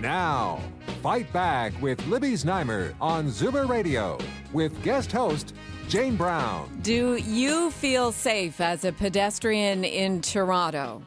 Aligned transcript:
Now, 0.00 0.60
Fight 1.02 1.32
Back 1.32 1.72
with 1.82 2.04
Libby 2.06 2.32
Znaimer 2.34 2.94
on 3.00 3.26
Zoomer 3.26 3.68
Radio 3.68 4.16
with 4.52 4.80
guest 4.84 5.10
host 5.10 5.54
Jane 5.88 6.14
Brown. 6.16 6.68
Do 6.82 7.16
you 7.16 7.72
feel 7.72 8.12
safe 8.12 8.60
as 8.60 8.84
a 8.84 8.92
pedestrian 8.92 9.84
in 9.84 10.20
Toronto? 10.20 11.02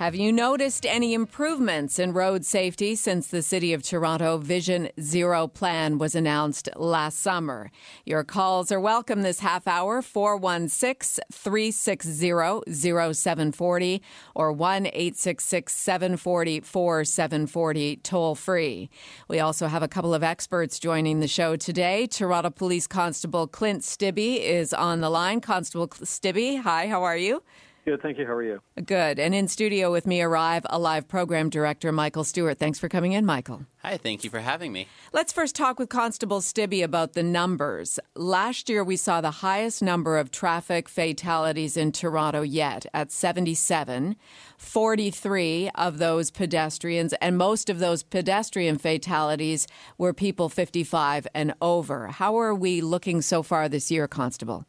Have 0.00 0.14
you 0.14 0.32
noticed 0.32 0.86
any 0.86 1.12
improvements 1.12 1.98
in 1.98 2.14
road 2.14 2.46
safety 2.46 2.94
since 2.94 3.26
the 3.26 3.42
City 3.42 3.74
of 3.74 3.82
Toronto 3.82 4.38
Vision 4.38 4.88
Zero 4.98 5.46
plan 5.46 5.98
was 5.98 6.14
announced 6.14 6.70
last 6.74 7.20
summer? 7.20 7.70
Your 8.06 8.24
calls 8.24 8.72
are 8.72 8.80
welcome 8.80 9.20
this 9.20 9.40
half 9.40 9.68
hour 9.68 10.00
416 10.00 11.22
360 11.30 12.62
0740 12.72 14.02
or 14.34 14.52
1 14.52 14.86
866 14.86 15.70
740 15.70 16.60
4740 16.60 17.96
toll 17.96 18.34
free. 18.34 18.88
We 19.28 19.38
also 19.38 19.66
have 19.66 19.82
a 19.82 19.88
couple 19.88 20.14
of 20.14 20.22
experts 20.22 20.78
joining 20.78 21.20
the 21.20 21.28
show 21.28 21.56
today. 21.56 22.06
Toronto 22.06 22.48
Police 22.48 22.86
Constable 22.86 23.46
Clint 23.46 23.82
Stibbe 23.82 24.38
is 24.38 24.72
on 24.72 25.02
the 25.02 25.10
line. 25.10 25.42
Constable 25.42 25.88
Stibbe, 25.88 26.62
hi, 26.62 26.88
how 26.88 27.02
are 27.02 27.18
you? 27.18 27.42
Good, 27.90 28.02
thank 28.02 28.18
you. 28.18 28.26
How 28.26 28.34
are 28.34 28.42
you? 28.44 28.60
Good. 28.86 29.18
And 29.18 29.34
in 29.34 29.48
studio 29.48 29.90
with 29.90 30.06
me 30.06 30.22
Arrive 30.22 30.64
Alive 30.70 31.08
program 31.08 31.50
director, 31.50 31.90
Michael 31.90 32.22
Stewart. 32.22 32.56
Thanks 32.56 32.78
for 32.78 32.88
coming 32.88 33.10
in, 33.10 33.26
Michael. 33.26 33.66
Hi, 33.82 33.96
thank 33.96 34.22
you 34.22 34.30
for 34.30 34.38
having 34.38 34.72
me. 34.72 34.86
Let's 35.12 35.32
first 35.32 35.56
talk 35.56 35.80
with 35.80 35.88
Constable 35.88 36.40
Stibbe 36.40 36.84
about 36.84 37.14
the 37.14 37.24
numbers. 37.24 37.98
Last 38.14 38.68
year, 38.68 38.84
we 38.84 38.94
saw 38.94 39.20
the 39.20 39.42
highest 39.42 39.82
number 39.82 40.18
of 40.18 40.30
traffic 40.30 40.88
fatalities 40.88 41.76
in 41.76 41.90
Toronto 41.90 42.42
yet 42.42 42.86
at 42.94 43.10
77. 43.10 44.14
43 44.56 45.70
of 45.74 45.98
those 45.98 46.30
pedestrians, 46.30 47.12
and 47.14 47.36
most 47.36 47.68
of 47.68 47.80
those 47.80 48.04
pedestrian 48.04 48.78
fatalities 48.78 49.66
were 49.98 50.14
people 50.14 50.48
55 50.48 51.26
and 51.34 51.54
over. 51.60 52.06
How 52.06 52.38
are 52.38 52.54
we 52.54 52.82
looking 52.82 53.20
so 53.20 53.42
far 53.42 53.68
this 53.68 53.90
year, 53.90 54.06
Constable? 54.06 54.64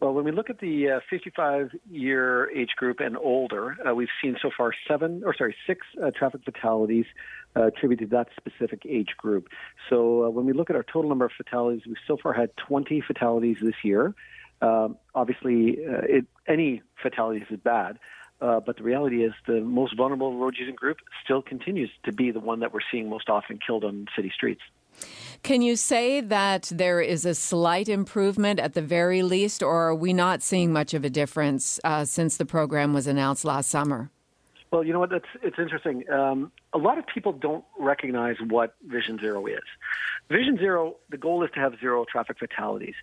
Well, 0.00 0.12
when 0.12 0.26
we 0.26 0.30
look 0.30 0.50
at 0.50 0.58
the 0.58 0.90
uh, 0.90 1.00
55 1.08 1.70
year 1.90 2.50
age 2.50 2.76
group 2.76 3.00
and 3.00 3.16
older, 3.16 3.78
uh, 3.86 3.94
we've 3.94 4.10
seen 4.22 4.36
so 4.42 4.50
far 4.54 4.72
seven, 4.86 5.22
or 5.24 5.34
sorry, 5.34 5.56
six 5.66 5.86
uh, 6.02 6.10
traffic 6.10 6.42
fatalities 6.44 7.06
uh, 7.56 7.68
attributed 7.68 8.10
to 8.10 8.16
that 8.16 8.28
specific 8.36 8.82
age 8.86 9.16
group. 9.16 9.48
So 9.88 10.24
uh, 10.24 10.30
when 10.30 10.44
we 10.44 10.52
look 10.52 10.68
at 10.68 10.76
our 10.76 10.82
total 10.82 11.08
number 11.08 11.24
of 11.24 11.32
fatalities, 11.32 11.82
we've 11.86 11.96
so 12.06 12.18
far 12.22 12.34
had 12.34 12.54
20 12.58 13.00
fatalities 13.00 13.56
this 13.62 13.76
year. 13.82 14.14
Um, 14.60 14.98
obviously, 15.14 15.78
uh, 15.86 16.02
it, 16.02 16.26
any 16.46 16.82
fatalities 17.02 17.46
is 17.48 17.58
bad. 17.60 17.98
but 18.38 18.76
the 18.76 18.82
reality 18.82 19.24
is, 19.24 19.32
the 19.46 19.62
most 19.62 19.96
vulnerable 19.96 20.36
road 20.36 20.56
using 20.58 20.74
group 20.74 20.98
still 21.24 21.40
continues 21.40 21.90
to 22.04 22.12
be 22.12 22.30
the 22.32 22.40
one 22.40 22.60
that 22.60 22.74
we're 22.74 22.80
seeing 22.92 23.08
most 23.08 23.30
often 23.30 23.58
killed 23.66 23.82
on 23.82 24.08
city 24.14 24.30
streets. 24.34 24.60
Can 25.42 25.62
you 25.62 25.76
say 25.76 26.20
that 26.20 26.72
there 26.74 27.00
is 27.00 27.24
a 27.24 27.34
slight 27.34 27.88
improvement 27.88 28.58
at 28.58 28.74
the 28.74 28.82
very 28.82 29.22
least, 29.22 29.62
or 29.62 29.88
are 29.88 29.94
we 29.94 30.12
not 30.12 30.42
seeing 30.42 30.72
much 30.72 30.92
of 30.94 31.04
a 31.04 31.10
difference 31.10 31.78
uh, 31.84 32.04
since 32.04 32.36
the 32.36 32.46
program 32.46 32.92
was 32.92 33.06
announced 33.06 33.44
last 33.44 33.70
summer? 33.70 34.10
Well, 34.72 34.82
you 34.82 34.92
know 34.92 34.98
what? 34.98 35.10
That's 35.10 35.28
it's 35.42 35.58
interesting. 35.58 36.04
Um, 36.10 36.50
a 36.72 36.78
lot 36.78 36.98
of 36.98 37.06
people 37.06 37.32
don't 37.32 37.64
recognize 37.78 38.36
what 38.48 38.74
Vision 38.84 39.18
Zero 39.18 39.46
is. 39.46 39.62
Vision 40.28 40.58
Zero, 40.58 40.96
the 41.08 41.16
goal 41.16 41.44
is 41.44 41.50
to 41.54 41.60
have 41.60 41.78
zero 41.78 42.04
traffic 42.10 42.38
fatalities. 42.38 42.96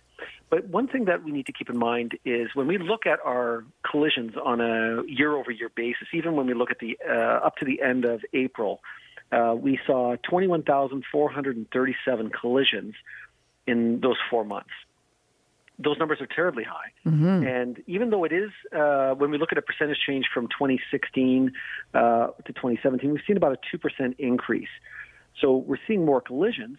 But 0.50 0.68
one 0.68 0.88
thing 0.88 1.06
that 1.06 1.24
we 1.24 1.32
need 1.32 1.46
to 1.46 1.52
keep 1.52 1.70
in 1.70 1.78
mind 1.78 2.18
is 2.24 2.48
when 2.54 2.66
we 2.66 2.76
look 2.76 3.06
at 3.06 3.18
our 3.24 3.64
collisions 3.90 4.34
on 4.36 4.60
a 4.60 5.02
year-over-year 5.06 5.70
basis, 5.74 6.08
even 6.12 6.36
when 6.36 6.46
we 6.46 6.52
look 6.52 6.70
at 6.70 6.80
the 6.80 6.98
uh, 7.08 7.46
up 7.46 7.56
to 7.56 7.64
the 7.64 7.80
end 7.80 8.04
of 8.04 8.20
April, 8.34 8.80
uh, 9.32 9.54
we 9.54 9.78
saw 9.86 10.16
21,437 10.28 12.30
collisions 12.30 12.94
in 13.66 14.00
those 14.00 14.16
four 14.30 14.44
months. 14.44 14.70
Those 15.78 15.98
numbers 15.98 16.20
are 16.20 16.26
terribly 16.26 16.62
high. 16.62 16.92
Mm-hmm. 17.04 17.46
And 17.46 17.82
even 17.88 18.10
though 18.10 18.22
it 18.24 18.32
is, 18.32 18.50
uh, 18.72 19.14
when 19.14 19.32
we 19.32 19.38
look 19.38 19.50
at 19.50 19.58
a 19.58 19.62
percentage 19.62 19.98
change 20.06 20.26
from 20.32 20.46
2016 20.48 21.52
uh, 21.94 22.28
to 22.28 22.52
2017, 22.52 23.10
we've 23.10 23.20
seen 23.26 23.36
about 23.36 23.58
a 23.58 23.76
2% 23.76 24.14
increase. 24.18 24.68
So 25.40 25.56
we're 25.56 25.78
seeing 25.88 26.04
more 26.04 26.20
collisions. 26.20 26.78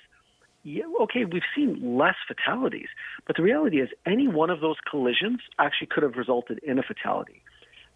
Yeah, 0.64 0.86
okay, 1.02 1.26
we've 1.26 1.44
seen 1.56 1.98
less 1.98 2.16
fatalities, 2.28 2.88
but 3.28 3.36
the 3.36 3.44
reality 3.44 3.82
is 3.82 3.90
any 4.06 4.28
one 4.28 4.50
of 4.50 4.62
those 4.62 4.78
collisions 4.90 5.40
actually 5.60 5.88
could 5.88 6.04
have 6.04 6.16
resulted 6.16 6.60
in 6.60 6.80
a 6.80 6.84
fatality. 6.84 7.44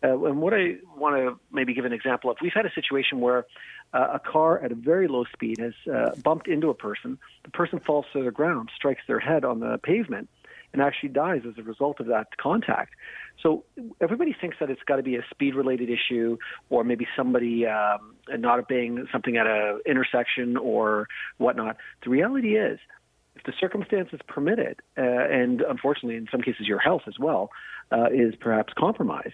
Uh, 0.04 0.26
and 0.26 0.40
what 0.40 0.54
I 0.54 0.78
want 0.96 1.16
to 1.16 1.40
maybe 1.52 1.74
give 1.74 1.86
an 1.86 1.94
example 1.94 2.30
of, 2.30 2.38
we've 2.42 2.54
had 2.54 2.66
a 2.66 2.74
situation 2.74 3.20
where 3.20 3.46
uh, 3.94 4.08
a 4.14 4.20
car 4.20 4.64
at 4.64 4.72
a 4.72 4.76
very 4.76 5.08
low 5.08 5.26
speed 5.34 5.60
has 5.60 5.74
uh, 5.94 6.16
bumped 6.24 6.48
into 6.48 6.70
a 6.70 6.74
person. 6.74 7.18
The 7.44 7.52
person 7.52 7.80
falls 7.80 8.06
to 8.14 8.24
the 8.24 8.32
ground, 8.32 8.70
strikes 8.76 9.02
their 9.08 9.20
head 9.20 9.44
on 9.44 9.60
the 9.60 9.80
pavement, 9.82 10.30
and 10.72 10.82
actually 10.82 11.10
dies 11.10 11.42
as 11.48 11.58
a 11.58 11.64
result 11.64 12.00
of 12.00 12.08
that 12.08 12.38
contact. 12.38 12.94
So 13.42 13.64
everybody 14.00 14.36
thinks 14.40 14.58
that 14.60 14.70
it's 14.70 14.84
got 14.84 14.98
to 14.98 15.04
be 15.04 15.16
a 15.16 15.26
speed-related 15.32 15.90
issue, 15.90 16.38
or 16.70 16.84
maybe 16.84 17.08
somebody 17.16 17.66
um, 17.66 18.16
not 18.30 18.60
obeying 18.60 19.08
something 19.12 19.38
at 19.38 19.48
a 19.48 19.80
intersection 19.86 20.58
or 20.58 21.08
whatnot. 21.38 21.78
The 22.04 22.10
reality 22.10 22.56
is, 22.56 22.80
if 23.36 23.44
the 23.44 23.54
circumstances 23.60 24.20
permit 24.28 24.60
it, 24.60 24.80
uh, 24.98 25.02
and 25.02 25.62
unfortunately 25.62 26.18
in 26.18 26.28
some 26.32 26.42
cases 26.42 26.68
your 26.68 26.80
health 26.80 27.04
as 27.08 27.18
well, 27.18 27.50
uh, 27.92 28.08
is 28.12 28.36
perhaps 28.36 28.74
compromised 28.78 29.34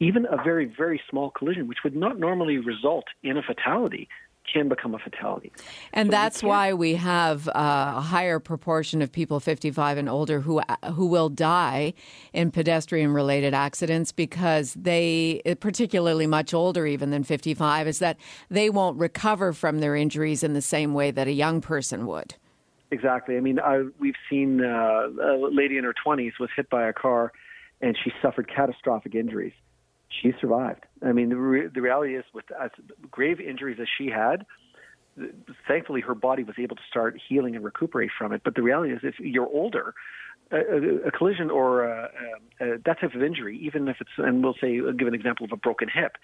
even 0.00 0.26
a 0.26 0.36
very, 0.42 0.66
very 0.66 1.00
small 1.08 1.30
collision, 1.30 1.68
which 1.68 1.78
would 1.84 1.96
not 1.96 2.18
normally 2.18 2.58
result 2.58 3.04
in 3.22 3.36
a 3.36 3.42
fatality, 3.42 4.08
can 4.52 4.68
become 4.68 4.94
a 4.94 4.98
fatality. 4.98 5.50
And 5.92 6.08
so 6.08 6.10
that's 6.12 6.42
why 6.42 6.72
we 6.72 6.94
have 6.94 7.48
uh, 7.48 7.52
a 7.96 8.00
higher 8.00 8.38
proportion 8.38 9.02
of 9.02 9.10
people 9.10 9.40
55 9.40 9.98
and 9.98 10.08
older 10.08 10.40
who 10.40 10.60
who 10.94 11.06
will 11.06 11.28
die 11.28 11.94
in 12.32 12.50
pedestrian 12.52 13.12
related 13.12 13.54
accidents 13.54 14.12
because 14.12 14.74
they 14.74 15.42
particularly 15.60 16.26
much 16.26 16.54
older 16.54 16.86
even 16.86 17.10
than 17.10 17.24
55 17.24 17.88
is 17.88 17.98
that 17.98 18.18
they 18.48 18.70
won't 18.70 18.98
recover 18.98 19.52
from 19.52 19.80
their 19.80 19.96
injuries 19.96 20.44
in 20.44 20.52
the 20.52 20.62
same 20.62 20.94
way 20.94 21.10
that 21.10 21.26
a 21.26 21.32
young 21.32 21.60
person 21.60 22.06
would. 22.06 22.36
Exactly. 22.92 23.36
I 23.36 23.40
mean, 23.40 23.58
I, 23.58 23.84
we've 23.98 24.14
seen 24.30 24.62
uh, 24.62 25.08
a 25.08 25.50
lady 25.50 25.76
in 25.76 25.82
her 25.82 25.94
20s 26.06 26.34
was 26.38 26.50
hit 26.54 26.70
by 26.70 26.86
a 26.86 26.92
car 26.92 27.32
and 27.80 27.98
she 28.02 28.12
suffered 28.22 28.48
catastrophic 28.48 29.16
injuries 29.16 29.52
she 30.08 30.32
survived. 30.40 30.84
I 31.04 31.12
mean, 31.12 31.28
the, 31.28 31.36
re- 31.36 31.68
the 31.68 31.80
reality 31.80 32.16
is, 32.16 32.24
with 32.32 32.44
as 32.60 32.70
grave 33.10 33.40
injuries 33.40 33.78
as 33.80 33.88
she 33.98 34.08
had, 34.08 34.46
thankfully 35.66 36.00
her 36.02 36.14
body 36.14 36.44
was 36.44 36.56
able 36.58 36.76
to 36.76 36.82
start 36.88 37.18
healing 37.28 37.56
and 37.56 37.64
recuperate 37.64 38.10
from 38.16 38.32
it. 38.32 38.42
But 38.44 38.54
the 38.54 38.62
reality 38.62 38.92
is, 38.92 39.00
if 39.02 39.18
you're 39.18 39.46
older, 39.46 39.94
a, 40.50 41.08
a 41.08 41.10
collision 41.10 41.50
or 41.50 41.84
a, 41.84 42.10
a, 42.60 42.78
that 42.84 43.00
type 43.00 43.14
of 43.14 43.22
injury, 43.22 43.58
even 43.58 43.88
if 43.88 43.96
it's, 44.00 44.10
and 44.18 44.42
we'll 44.42 44.54
say, 44.60 44.80
give 44.96 45.08
an 45.08 45.14
example 45.14 45.44
of 45.46 45.52
a 45.52 45.56
broken 45.56 45.88
hip. 45.92 46.16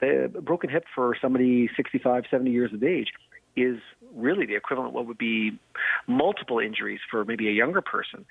The 0.00 0.30
broken 0.42 0.70
hip 0.70 0.84
for 0.94 1.14
somebody 1.20 1.68
65, 1.76 2.24
70 2.30 2.50
years 2.50 2.72
of 2.72 2.82
age 2.82 3.08
is 3.56 3.78
really 4.14 4.46
the 4.46 4.54
equivalent 4.54 4.90
of 4.90 4.94
what 4.94 5.06
would 5.06 5.18
be 5.18 5.58
multiple 6.06 6.58
injuries 6.58 7.00
for 7.10 7.24
maybe 7.24 7.48
a 7.48 7.52
younger 7.52 7.80
person. 7.80 8.24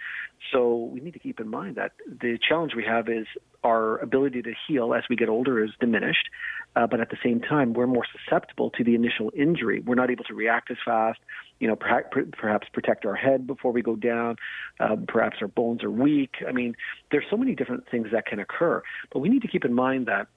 So 0.51 0.89
we 0.91 0.99
need 0.99 1.13
to 1.13 1.19
keep 1.19 1.39
in 1.39 1.49
mind 1.49 1.75
that 1.75 1.93
the 2.07 2.37
challenge 2.37 2.73
we 2.75 2.83
have 2.83 3.09
is 3.09 3.27
our 3.63 3.97
ability 3.97 4.41
to 4.43 4.53
heal 4.67 4.93
as 4.93 5.03
we 5.09 5.15
get 5.15 5.29
older 5.29 5.63
is 5.63 5.71
diminished, 5.79 6.29
uh, 6.75 6.87
but 6.87 7.01
at 7.01 7.09
the 7.09 7.17
same 7.23 7.41
time 7.41 7.73
we're 7.73 7.87
more 7.87 8.05
susceptible 8.11 8.69
to 8.71 8.83
the 8.83 8.95
initial 8.95 9.31
injury. 9.35 9.81
We're 9.81 9.95
not 9.95 10.09
able 10.09 10.23
to 10.25 10.33
react 10.33 10.71
as 10.71 10.77
fast. 10.83 11.19
You 11.59 11.67
know, 11.67 11.75
perhaps, 11.75 12.67
protect 12.71 13.05
our 13.05 13.15
head 13.15 13.45
before 13.45 13.73
we 13.73 13.81
go 13.81 13.97
down. 13.97 14.37
Uh, 14.79 14.95
perhaps 15.07 15.37
our 15.41 15.49
bones 15.49 15.83
are 15.83 15.91
weak. 15.91 16.35
I 16.47 16.53
mean, 16.53 16.75
there's 17.11 17.25
so 17.29 17.35
many 17.35 17.53
different 17.53 17.89
things 17.89 18.07
that 18.13 18.25
can 18.25 18.39
occur, 18.39 18.81
but 19.11 19.19
we 19.19 19.27
need 19.27 19.41
to 19.41 19.49
keep 19.49 19.65
in 19.65 19.73
mind 19.73 20.05
that 20.05 20.27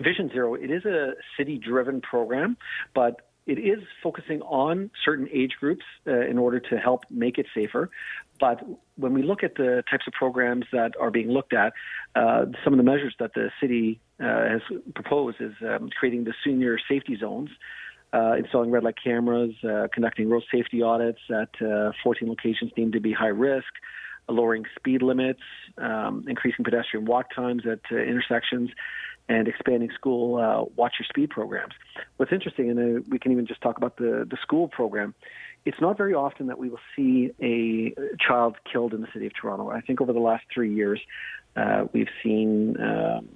Vision 0.00 0.30
Zero, 0.30 0.54
it 0.54 0.70
is 0.70 0.84
a 0.84 1.14
city 1.38 1.58
driven 1.58 2.00
program, 2.00 2.56
but 2.94 3.25
it 3.46 3.58
is 3.58 3.82
focusing 4.02 4.42
on 4.42 4.90
certain 5.04 5.28
age 5.32 5.52
groups 5.60 5.84
uh, 6.06 6.20
in 6.20 6.38
order 6.38 6.58
to 6.58 6.76
help 6.78 7.04
make 7.10 7.38
it 7.38 7.46
safer. 7.54 7.90
But 8.40 8.62
when 8.96 9.14
we 9.14 9.22
look 9.22 9.42
at 9.42 9.54
the 9.54 9.82
types 9.90 10.06
of 10.06 10.12
programs 10.12 10.66
that 10.72 10.92
are 11.00 11.10
being 11.10 11.30
looked 11.30 11.54
at, 11.54 11.72
uh, 12.14 12.46
some 12.64 12.72
of 12.72 12.76
the 12.76 12.82
measures 12.82 13.14
that 13.18 13.34
the 13.34 13.50
city 13.60 14.00
uh, 14.20 14.24
has 14.24 14.60
proposed 14.94 15.40
is 15.40 15.52
um, 15.62 15.90
creating 15.98 16.24
the 16.24 16.34
senior 16.44 16.78
safety 16.88 17.16
zones. 17.16 17.50
uh, 18.12 18.34
installing 18.38 18.70
red 18.70 18.84
light 18.84 18.96
cameras, 19.02 19.52
uh, 19.64 19.88
conducting 19.92 20.28
road 20.28 20.44
safety 20.52 20.82
audits 20.82 21.18
at 21.30 21.50
uh, 21.66 21.92
14 22.02 22.28
locations 22.28 22.72
deemed 22.74 22.92
to 22.92 23.00
be 23.00 23.12
high 23.12 23.26
risk, 23.26 23.66
lowering 24.28 24.64
speed 24.76 25.02
limits, 25.02 25.42
um, 25.78 26.24
increasing 26.28 26.64
pedestrian 26.64 27.04
walk 27.04 27.34
times 27.34 27.62
at 27.66 27.80
intersections, 27.90 28.70
and 29.28 29.48
expanding 29.48 29.90
school 29.90 30.36
uh, 30.36 30.64
watch 30.76 30.94
your 30.98 31.06
speed 31.08 31.30
programs. 31.30 31.74
What's 32.16 32.32
interesting, 32.32 32.70
and 32.70 32.98
uh, 32.98 33.00
we 33.08 33.18
can 33.18 33.32
even 33.32 33.46
just 33.46 33.60
talk 33.60 33.76
about 33.76 33.96
the, 33.96 34.26
the 34.28 34.36
school 34.42 34.68
program, 34.68 35.14
it's 35.64 35.80
not 35.80 35.96
very 35.96 36.14
often 36.14 36.46
that 36.46 36.58
we 36.58 36.68
will 36.68 36.78
see 36.94 37.32
a 37.42 37.92
child 38.24 38.56
killed 38.72 38.94
in 38.94 39.00
the 39.00 39.08
city 39.12 39.26
of 39.26 39.32
Toronto. 39.34 39.68
I 39.68 39.80
think 39.80 40.00
over 40.00 40.12
the 40.12 40.20
last 40.20 40.44
three 40.54 40.72
years, 40.72 41.00
uh, 41.56 41.86
we've 41.92 42.08
seen, 42.22 42.76
um, 42.80 43.28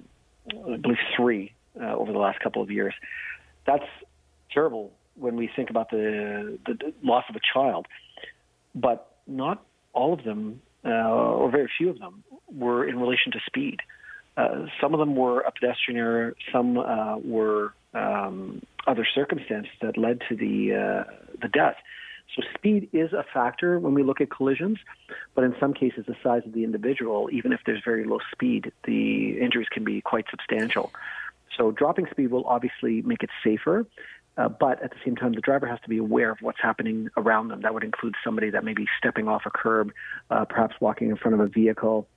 I 0.49 0.77
believe, 0.77 0.97
three 1.15 1.53
uh, 1.79 1.93
over 1.93 2.13
the 2.13 2.19
last 2.19 2.39
couple 2.39 2.61
of 2.61 2.71
years. 2.71 2.93
That's 3.65 3.83
terrible 4.53 4.93
when 5.15 5.35
we 5.35 5.49
think 5.53 5.69
about 5.69 5.89
the, 5.89 6.57
the 6.65 6.93
loss 7.03 7.25
of 7.29 7.35
a 7.35 7.41
child, 7.53 7.87
but 8.73 9.13
not 9.27 9.65
all 9.91 10.13
of 10.13 10.23
them, 10.23 10.61
uh, 10.85 10.89
or 10.89 11.51
very 11.51 11.69
few 11.77 11.89
of 11.89 11.99
them, 11.99 12.23
were 12.49 12.87
in 12.87 12.97
relation 12.97 13.33
to 13.33 13.39
speed. 13.45 13.81
Uh, 14.41 14.65
some 14.79 14.93
of 14.93 14.99
them 14.99 15.15
were 15.15 15.41
a 15.41 15.51
pedestrian 15.51 15.99
error. 15.99 16.35
Some 16.51 16.77
uh, 16.77 17.17
were 17.17 17.73
um, 17.93 18.61
other 18.87 19.05
circumstances 19.13 19.71
that 19.81 19.97
led 19.97 20.21
to 20.29 20.35
the 20.35 20.55
uh, 20.73 21.11
the 21.41 21.47
death. 21.47 21.75
So 22.35 22.43
speed 22.55 22.89
is 22.93 23.11
a 23.11 23.25
factor 23.33 23.77
when 23.77 23.93
we 23.93 24.03
look 24.03 24.21
at 24.21 24.29
collisions, 24.29 24.77
but 25.35 25.43
in 25.43 25.53
some 25.59 25.73
cases, 25.73 26.05
the 26.07 26.15
size 26.23 26.43
of 26.45 26.53
the 26.53 26.63
individual, 26.63 27.29
even 27.31 27.51
if 27.51 27.59
there's 27.65 27.81
very 27.83 28.05
low 28.05 28.19
speed, 28.31 28.71
the 28.85 29.37
injuries 29.37 29.67
can 29.69 29.83
be 29.83 29.99
quite 29.99 30.25
substantial. 30.31 30.93
So 31.57 31.71
dropping 31.71 32.07
speed 32.09 32.31
will 32.31 32.45
obviously 32.45 33.01
make 33.01 33.21
it 33.21 33.29
safer, 33.43 33.85
uh, 34.37 34.47
but 34.47 34.81
at 34.81 34.91
the 34.91 34.97
same 35.03 35.17
time, 35.17 35.33
the 35.33 35.41
driver 35.41 35.67
has 35.67 35.79
to 35.81 35.89
be 35.89 35.97
aware 35.97 36.31
of 36.31 36.37
what's 36.39 36.61
happening 36.61 37.09
around 37.17 37.49
them. 37.49 37.61
That 37.61 37.73
would 37.73 37.83
include 37.83 38.15
somebody 38.23 38.49
that 38.51 38.63
may 38.63 38.73
be 38.73 38.87
stepping 38.97 39.27
off 39.27 39.41
a 39.45 39.51
curb, 39.51 39.91
uh, 40.29 40.45
perhaps 40.45 40.75
walking 40.79 41.09
in 41.09 41.17
front 41.17 41.33
of 41.33 41.41
a 41.41 41.47
vehicle. 41.47 42.07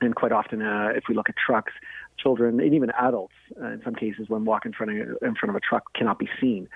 And 0.00 0.14
quite 0.14 0.32
often, 0.32 0.62
uh, 0.62 0.92
if 0.94 1.04
we 1.08 1.14
look 1.14 1.28
at 1.28 1.36
trucks, 1.36 1.72
children 2.18 2.60
and 2.60 2.74
even 2.74 2.90
adults, 2.90 3.34
uh, 3.60 3.66
in 3.66 3.82
some 3.84 3.94
cases, 3.94 4.28
when 4.28 4.44
walking 4.44 4.70
in 4.70 4.76
front 4.76 4.92
of 4.92 5.18
in 5.22 5.34
front 5.34 5.50
of 5.50 5.56
a 5.56 5.60
truck, 5.60 5.92
cannot 5.94 6.18
be 6.18 6.28
seen. 6.40 6.68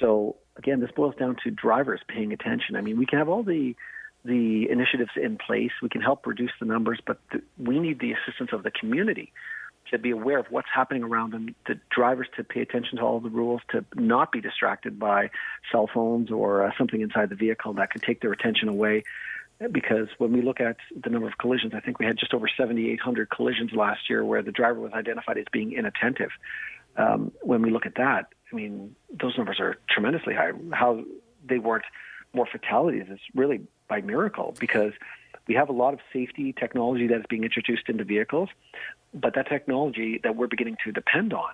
So 0.00 0.36
again, 0.56 0.80
this 0.80 0.90
boils 0.90 1.14
down 1.16 1.36
to 1.44 1.50
drivers 1.50 2.00
paying 2.08 2.32
attention. 2.32 2.76
I 2.76 2.80
mean, 2.80 2.98
we 2.98 3.06
can 3.06 3.18
have 3.18 3.28
all 3.28 3.42
the 3.42 3.74
the 4.24 4.68
initiatives 4.68 5.12
in 5.16 5.38
place. 5.38 5.70
We 5.80 5.88
can 5.88 6.02
help 6.02 6.26
reduce 6.26 6.50
the 6.58 6.66
numbers, 6.66 6.98
but 7.06 7.18
th- 7.30 7.44
we 7.56 7.78
need 7.78 8.00
the 8.00 8.12
assistance 8.12 8.50
of 8.52 8.62
the 8.64 8.70
community 8.70 9.32
to 9.90 9.98
be 9.98 10.10
aware 10.10 10.38
of 10.38 10.46
what's 10.50 10.68
happening 10.72 11.02
around 11.02 11.32
them, 11.32 11.54
the 11.66 11.78
drivers 11.90 12.28
to 12.36 12.44
pay 12.44 12.60
attention 12.60 12.98
to 12.98 13.02
all 13.02 13.20
the 13.20 13.30
rules, 13.30 13.62
to 13.70 13.84
not 13.94 14.32
be 14.32 14.40
distracted 14.40 14.98
by 14.98 15.30
cell 15.72 15.88
phones 15.92 16.30
or 16.30 16.64
uh, 16.64 16.70
something 16.76 17.00
inside 17.00 17.30
the 17.30 17.36
vehicle 17.36 17.72
that 17.74 17.90
could 17.90 18.02
take 18.02 18.20
their 18.20 18.32
attention 18.32 18.68
away. 18.68 19.04
Because 19.72 20.08
when 20.18 20.32
we 20.32 20.40
look 20.40 20.60
at 20.60 20.76
the 20.94 21.10
number 21.10 21.26
of 21.26 21.36
collisions, 21.38 21.72
I 21.74 21.80
think 21.80 21.98
we 21.98 22.06
had 22.06 22.16
just 22.16 22.32
over 22.32 22.48
7,800 22.48 23.28
collisions 23.28 23.72
last 23.72 24.08
year 24.08 24.24
where 24.24 24.42
the 24.42 24.52
driver 24.52 24.78
was 24.78 24.92
identified 24.92 25.36
as 25.36 25.46
being 25.50 25.72
inattentive. 25.72 26.30
Um, 26.96 27.32
when 27.42 27.62
we 27.62 27.70
look 27.70 27.84
at 27.84 27.96
that, 27.96 28.28
I 28.52 28.56
mean, 28.56 28.94
those 29.10 29.36
numbers 29.36 29.58
are 29.58 29.76
tremendously 29.90 30.34
high. 30.34 30.52
How 30.72 31.04
they 31.44 31.58
weren't 31.58 31.84
more 32.32 32.46
fatalities 32.46 33.06
is 33.10 33.18
really 33.34 33.60
by 33.88 34.00
miracle 34.00 34.54
because 34.60 34.92
we 35.48 35.54
have 35.54 35.68
a 35.68 35.72
lot 35.72 35.94
of 35.94 36.00
safety 36.12 36.52
technology 36.52 37.06
that 37.08 37.20
is 37.20 37.26
being 37.28 37.42
introduced 37.42 37.88
into 37.88 38.04
vehicles, 38.04 38.50
but 39.14 39.34
that 39.34 39.48
technology 39.48 40.20
that 40.22 40.36
we're 40.36 40.46
beginning 40.46 40.76
to 40.84 40.92
depend 40.92 41.32
on 41.32 41.50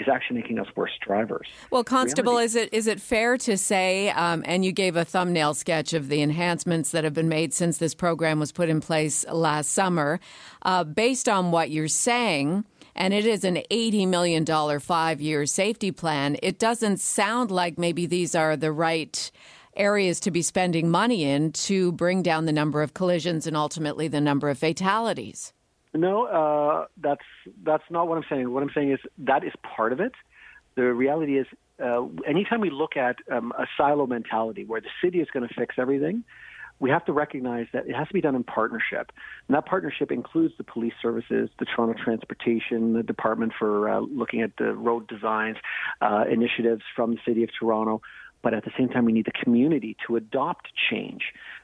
is 0.00 0.08
actually 0.08 0.40
making 0.40 0.58
us 0.58 0.66
worse 0.74 0.92
drivers. 1.00 1.46
Well, 1.70 1.84
Constable, 1.84 2.38
is 2.38 2.56
it 2.56 2.72
is 2.72 2.86
it 2.86 3.00
fair 3.00 3.36
to 3.38 3.56
say, 3.56 4.10
um, 4.10 4.42
and 4.46 4.64
you 4.64 4.72
gave 4.72 4.96
a 4.96 5.04
thumbnail 5.04 5.54
sketch 5.54 5.92
of 5.92 6.08
the 6.08 6.22
enhancements 6.22 6.90
that 6.90 7.04
have 7.04 7.14
been 7.14 7.28
made 7.28 7.52
since 7.52 7.78
this 7.78 7.94
program 7.94 8.40
was 8.40 8.52
put 8.52 8.68
in 8.68 8.80
place 8.80 9.24
last 9.28 9.72
summer, 9.72 10.20
uh, 10.62 10.84
based 10.84 11.28
on 11.28 11.50
what 11.50 11.70
you're 11.70 11.88
saying? 11.88 12.64
and 12.96 13.14
it 13.14 13.24
is 13.24 13.44
an 13.44 13.62
$80 13.70 14.08
million 14.08 14.80
five 14.80 15.20
year 15.20 15.46
safety 15.46 15.90
plan, 15.90 16.36
it 16.42 16.58
doesn't 16.58 16.98
sound 16.98 17.50
like 17.50 17.78
maybe 17.78 18.04
these 18.04 18.34
are 18.34 18.56
the 18.56 18.72
right 18.72 19.30
areas 19.76 20.20
to 20.20 20.30
be 20.30 20.42
spending 20.42 20.90
money 20.90 21.24
in 21.24 21.52
to 21.52 21.92
bring 21.92 22.22
down 22.22 22.44
the 22.44 22.52
number 22.52 22.82
of 22.82 22.92
collisions 22.92 23.46
and 23.46 23.56
ultimately 23.56 24.08
the 24.08 24.20
number 24.20 24.50
of 24.50 24.58
fatalities. 24.58 25.52
No, 25.92 26.26
uh, 26.26 26.86
that's 26.98 27.24
that's 27.62 27.84
not 27.90 28.08
what 28.08 28.18
I'm 28.18 28.24
saying. 28.28 28.52
What 28.52 28.62
I'm 28.62 28.70
saying 28.74 28.92
is 28.92 29.00
that 29.18 29.44
is 29.44 29.52
part 29.62 29.92
of 29.92 30.00
it. 30.00 30.12
The 30.76 30.82
reality 30.82 31.38
is, 31.38 31.46
uh, 31.82 32.04
anytime 32.26 32.60
we 32.60 32.70
look 32.70 32.96
at 32.96 33.16
um, 33.30 33.52
a 33.58 33.66
silo 33.76 34.06
mentality 34.06 34.64
where 34.64 34.80
the 34.80 34.88
city 35.02 35.20
is 35.20 35.28
going 35.32 35.46
to 35.48 35.54
fix 35.54 35.76
everything, 35.78 36.24
we 36.80 36.88
have 36.90 37.04
to 37.04 37.12
recognize 37.12 37.66
that 37.72 37.86
it 37.86 37.94
has 37.94 38.08
to 38.08 38.14
be 38.14 38.22
done 38.22 38.34
in 38.34 38.42
partnership. 38.42 39.12
And 39.46 39.56
that 39.56 39.66
partnership 39.66 40.10
includes 40.10 40.54
the 40.56 40.64
police 40.64 40.94
services, 41.00 41.50
the 41.58 41.66
Toronto 41.66 42.02
Transportation, 42.02 42.94
the 42.94 43.02
Department 43.02 43.52
for 43.58 43.88
uh, 43.88 44.00
looking 44.00 44.40
at 44.40 44.52
the 44.56 44.72
road 44.72 45.06
designs, 45.06 45.58
uh, 46.00 46.24
initiatives 46.30 46.82
from 46.96 47.12
the 47.12 47.18
City 47.26 47.44
of 47.44 47.50
Toronto. 47.58 48.00
But 48.42 48.54
at 48.54 48.64
the 48.64 48.70
same 48.78 48.88
time, 48.88 49.04
we 49.04 49.12
need 49.12 49.26
the 49.26 49.44
community 49.44 49.96
to 50.06 50.16
adopt 50.16 50.68
change. 50.90 51.22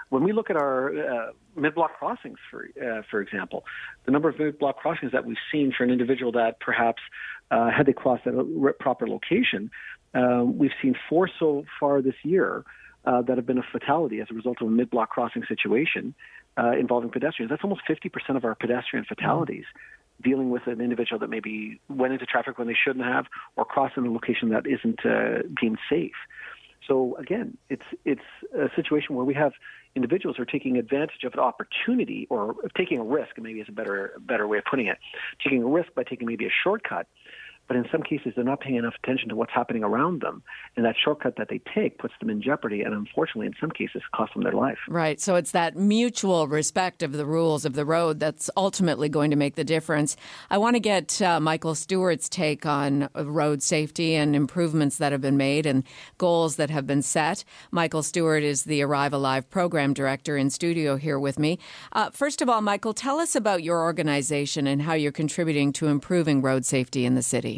When 0.08 0.22
we 0.22 0.32
look 0.32 0.50
at 0.50 0.56
our 0.56 0.90
uh, 0.90 1.32
mid-block 1.56 1.98
crossings, 1.98 2.38
for 2.50 2.68
uh, 2.80 3.02
for 3.10 3.20
example, 3.20 3.64
the 4.04 4.12
number 4.12 4.28
of 4.28 4.38
mid-block 4.38 4.76
crossings 4.76 5.12
that 5.12 5.24
we've 5.24 5.36
seen 5.50 5.72
for 5.76 5.84
an 5.84 5.90
individual 5.90 6.32
that 6.32 6.60
perhaps 6.60 7.02
uh, 7.50 7.70
had 7.70 7.86
they 7.86 7.92
crossed 7.92 8.26
at 8.26 8.34
a 8.34 8.72
proper 8.78 9.08
location, 9.08 9.70
um, 10.14 10.58
we've 10.58 10.74
seen 10.80 10.94
four 11.08 11.28
so 11.38 11.64
far 11.80 12.02
this 12.02 12.14
year 12.22 12.64
uh, 13.04 13.22
that 13.22 13.36
have 13.36 13.46
been 13.46 13.58
a 13.58 13.66
fatality 13.72 14.20
as 14.20 14.28
a 14.30 14.34
result 14.34 14.58
of 14.60 14.68
a 14.68 14.70
mid-block 14.70 15.10
crossing 15.10 15.44
situation 15.48 16.14
uh, 16.58 16.72
involving 16.72 17.10
pedestrians. 17.10 17.50
That's 17.50 17.62
almost 17.62 17.82
50% 17.88 18.36
of 18.36 18.44
our 18.44 18.54
pedestrian 18.54 19.04
fatalities. 19.04 19.64
Dealing 20.22 20.50
with 20.50 20.66
an 20.66 20.80
individual 20.80 21.18
that 21.18 21.28
maybe 21.28 21.78
went 21.88 22.14
into 22.14 22.24
traffic 22.24 22.58
when 22.58 22.68
they 22.68 22.76
shouldn't 22.82 23.04
have, 23.04 23.26
or 23.54 23.66
crossed 23.66 23.98
in 23.98 24.06
a 24.06 24.10
location 24.10 24.48
that 24.48 24.66
isn't 24.66 25.04
uh, 25.04 25.42
deemed 25.60 25.78
safe. 25.90 26.14
So 26.86 27.16
again, 27.16 27.56
it's 27.68 27.82
it's 28.04 28.22
a 28.54 28.68
situation 28.76 29.16
where 29.16 29.24
we 29.24 29.34
have 29.34 29.52
individuals 29.94 30.36
who 30.36 30.42
are 30.42 30.46
taking 30.46 30.76
advantage 30.76 31.24
of 31.24 31.32
an 31.34 31.40
opportunity 31.40 32.26
or 32.30 32.54
taking 32.76 32.98
a 32.98 33.04
risk, 33.04 33.38
maybe 33.38 33.60
is 33.60 33.68
a 33.68 33.72
better 33.72 34.12
better 34.20 34.46
way 34.46 34.58
of 34.58 34.64
putting 34.64 34.86
it, 34.86 34.98
taking 35.42 35.62
a 35.62 35.66
risk 35.66 35.94
by 35.94 36.04
taking 36.04 36.26
maybe 36.26 36.46
a 36.46 36.50
shortcut 36.62 37.06
but 37.68 37.76
in 37.76 37.84
some 37.90 38.02
cases 38.02 38.32
they're 38.34 38.44
not 38.44 38.60
paying 38.60 38.76
enough 38.76 38.94
attention 39.02 39.28
to 39.28 39.36
what's 39.36 39.52
happening 39.52 39.82
around 39.82 40.20
them. 40.20 40.42
And 40.76 40.84
that 40.84 40.94
shortcut 41.02 41.36
that 41.36 41.48
they 41.48 41.60
take 41.74 41.98
puts 41.98 42.14
them 42.20 42.30
in 42.30 42.40
jeopardy 42.42 42.82
and 42.82 42.94
unfortunately 42.94 43.46
in 43.46 43.54
some 43.60 43.70
cases 43.70 44.02
costs 44.14 44.34
them 44.34 44.44
their 44.44 44.52
life. 44.52 44.78
Right. 44.88 45.20
So 45.20 45.34
it's 45.34 45.50
that 45.52 45.76
mutual 45.76 46.48
respect 46.48 47.02
of 47.02 47.12
the 47.12 47.26
rules 47.26 47.64
of 47.64 47.74
the 47.74 47.84
road 47.84 48.20
that's 48.20 48.50
ultimately 48.56 49.08
going 49.08 49.30
to 49.30 49.36
make 49.36 49.54
the 49.54 49.64
difference. 49.64 50.16
I 50.50 50.58
want 50.58 50.76
to 50.76 50.80
get 50.80 51.20
uh, 51.20 51.40
michael 51.40 51.74
stewart's 51.74 52.28
take 52.28 52.66
on 52.66 53.08
road 53.14 53.62
safety 53.62 54.14
and 54.14 54.36
improvements 54.36 54.98
that 54.98 55.12
have 55.12 55.20
been 55.20 55.36
made 55.36 55.66
and 55.66 55.84
goals 56.18 56.56
that 56.56 56.70
have 56.70 56.86
been 56.86 57.02
set. 57.02 57.44
Michael 57.70 58.02
stewart 58.02 58.42
is 58.42 58.64
the 58.64 58.82
arrive 58.82 59.12
alive 59.12 59.48
program 59.50 59.92
director 59.92 60.36
in 60.36 60.50
studio 60.50 60.96
here 60.96 61.18
with 61.18 61.38
me. 61.38 61.58
Uh, 61.92 62.10
first 62.10 62.42
of 62.42 62.48
all 62.48 62.60
michael 62.60 62.94
tell 62.94 63.18
us 63.18 63.34
about 63.34 63.62
your 63.62 63.82
organization 63.82 64.66
and 64.66 64.82
how 64.82 64.94
you're 64.94 65.12
contributing 65.12 65.72
to 65.72 65.86
improving 65.86 66.42
road 66.42 66.64
safety 66.64 67.04
in 67.04 67.14
the 67.14 67.22
city 67.22 67.55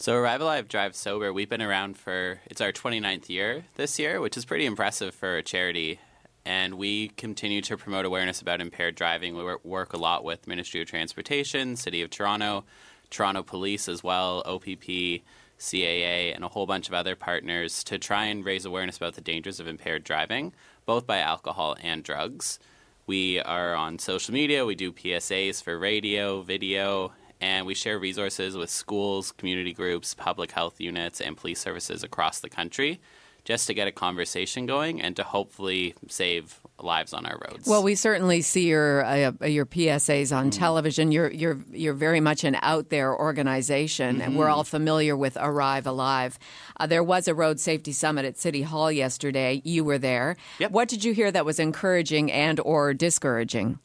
so 0.00 0.14
Arrive 0.14 0.40
Alive 0.40 0.66
Drive 0.66 0.96
Sober, 0.96 1.30
we've 1.30 1.50
been 1.50 1.60
around 1.60 1.98
for 1.98 2.40
it's 2.46 2.62
our 2.62 2.72
29th 2.72 3.28
year 3.28 3.64
this 3.74 3.98
year, 3.98 4.18
which 4.18 4.34
is 4.34 4.46
pretty 4.46 4.64
impressive 4.64 5.14
for 5.14 5.36
a 5.36 5.42
charity. 5.42 6.00
And 6.46 6.78
we 6.78 7.08
continue 7.08 7.60
to 7.60 7.76
promote 7.76 8.06
awareness 8.06 8.40
about 8.40 8.62
impaired 8.62 8.94
driving. 8.94 9.36
We 9.36 9.56
work 9.62 9.92
a 9.92 9.98
lot 9.98 10.24
with 10.24 10.48
Ministry 10.48 10.80
of 10.80 10.88
Transportation, 10.88 11.76
City 11.76 12.00
of 12.00 12.08
Toronto, 12.08 12.64
Toronto 13.10 13.42
Police 13.42 13.90
as 13.90 14.02
well, 14.02 14.42
OPP, 14.46 15.20
CAA, 15.58 16.34
and 16.34 16.44
a 16.44 16.48
whole 16.48 16.64
bunch 16.64 16.88
of 16.88 16.94
other 16.94 17.14
partners 17.14 17.84
to 17.84 17.98
try 17.98 18.24
and 18.24 18.42
raise 18.42 18.64
awareness 18.64 18.96
about 18.96 19.16
the 19.16 19.20
dangers 19.20 19.60
of 19.60 19.68
impaired 19.68 20.02
driving, 20.02 20.54
both 20.86 21.06
by 21.06 21.18
alcohol 21.18 21.76
and 21.82 22.02
drugs. 22.02 22.58
We 23.06 23.38
are 23.38 23.74
on 23.74 23.98
social 23.98 24.32
media. 24.32 24.64
We 24.64 24.76
do 24.76 24.92
PSAs 24.92 25.62
for 25.62 25.78
radio, 25.78 26.40
video, 26.40 27.12
and 27.40 27.66
we 27.66 27.74
share 27.74 27.98
resources 27.98 28.56
with 28.56 28.70
schools, 28.70 29.32
community 29.32 29.72
groups, 29.72 30.14
public 30.14 30.52
health 30.52 30.80
units, 30.80 31.20
and 31.20 31.36
police 31.36 31.60
services 31.60 32.02
across 32.02 32.40
the 32.40 32.48
country 32.48 33.00
just 33.44 33.66
to 33.66 33.74
get 33.74 33.88
a 33.88 33.92
conversation 33.92 34.66
going 34.66 35.00
and 35.00 35.16
to 35.16 35.22
hopefully 35.22 35.94
save 36.08 36.60
lives 36.78 37.12
on 37.12 37.26
our 37.26 37.38
roads. 37.46 37.66
Well, 37.66 37.82
we 37.82 37.94
certainly 37.94 38.42
see 38.42 38.68
your 38.68 39.04
uh, 39.04 39.32
your 39.46 39.66
PSAs 39.66 40.34
on 40.34 40.50
mm-hmm. 40.50 40.58
television. 40.58 41.12
You're 41.12 41.30
you're 41.30 41.58
you're 41.70 41.94
very 41.94 42.20
much 42.20 42.44
an 42.44 42.56
out 42.62 42.90
there 42.90 43.14
organization, 43.14 44.16
mm-hmm. 44.16 44.22
and 44.22 44.36
we're 44.36 44.48
all 44.48 44.64
familiar 44.64 45.16
with 45.16 45.36
Arrive 45.40 45.86
Alive. 45.86 46.38
Uh, 46.78 46.86
there 46.86 47.02
was 47.02 47.28
a 47.28 47.34
road 47.34 47.60
safety 47.60 47.92
summit 47.92 48.24
at 48.24 48.38
City 48.38 48.62
Hall 48.62 48.90
yesterday. 48.90 49.60
You 49.64 49.84
were 49.84 49.98
there. 49.98 50.36
Yep. 50.58 50.70
What 50.70 50.88
did 50.88 51.04
you 51.04 51.12
hear 51.12 51.30
that 51.32 51.44
was 51.44 51.58
encouraging 51.58 52.30
and 52.32 52.60
or 52.60 52.94
discouraging? 52.94 53.78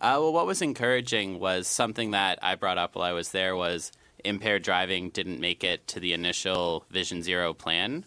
Uh, 0.00 0.14
well, 0.20 0.32
what 0.32 0.46
was 0.46 0.62
encouraging 0.62 1.40
was 1.40 1.66
something 1.66 2.12
that 2.12 2.38
I 2.40 2.54
brought 2.54 2.78
up 2.78 2.94
while 2.94 3.04
I 3.04 3.12
was 3.12 3.32
there 3.32 3.56
was 3.56 3.90
impaired 4.24 4.62
driving 4.62 5.10
didn't 5.10 5.40
make 5.40 5.64
it 5.64 5.88
to 5.88 5.98
the 5.98 6.12
initial 6.12 6.84
Vision 6.88 7.20
Zero 7.20 7.52
plan. 7.52 8.04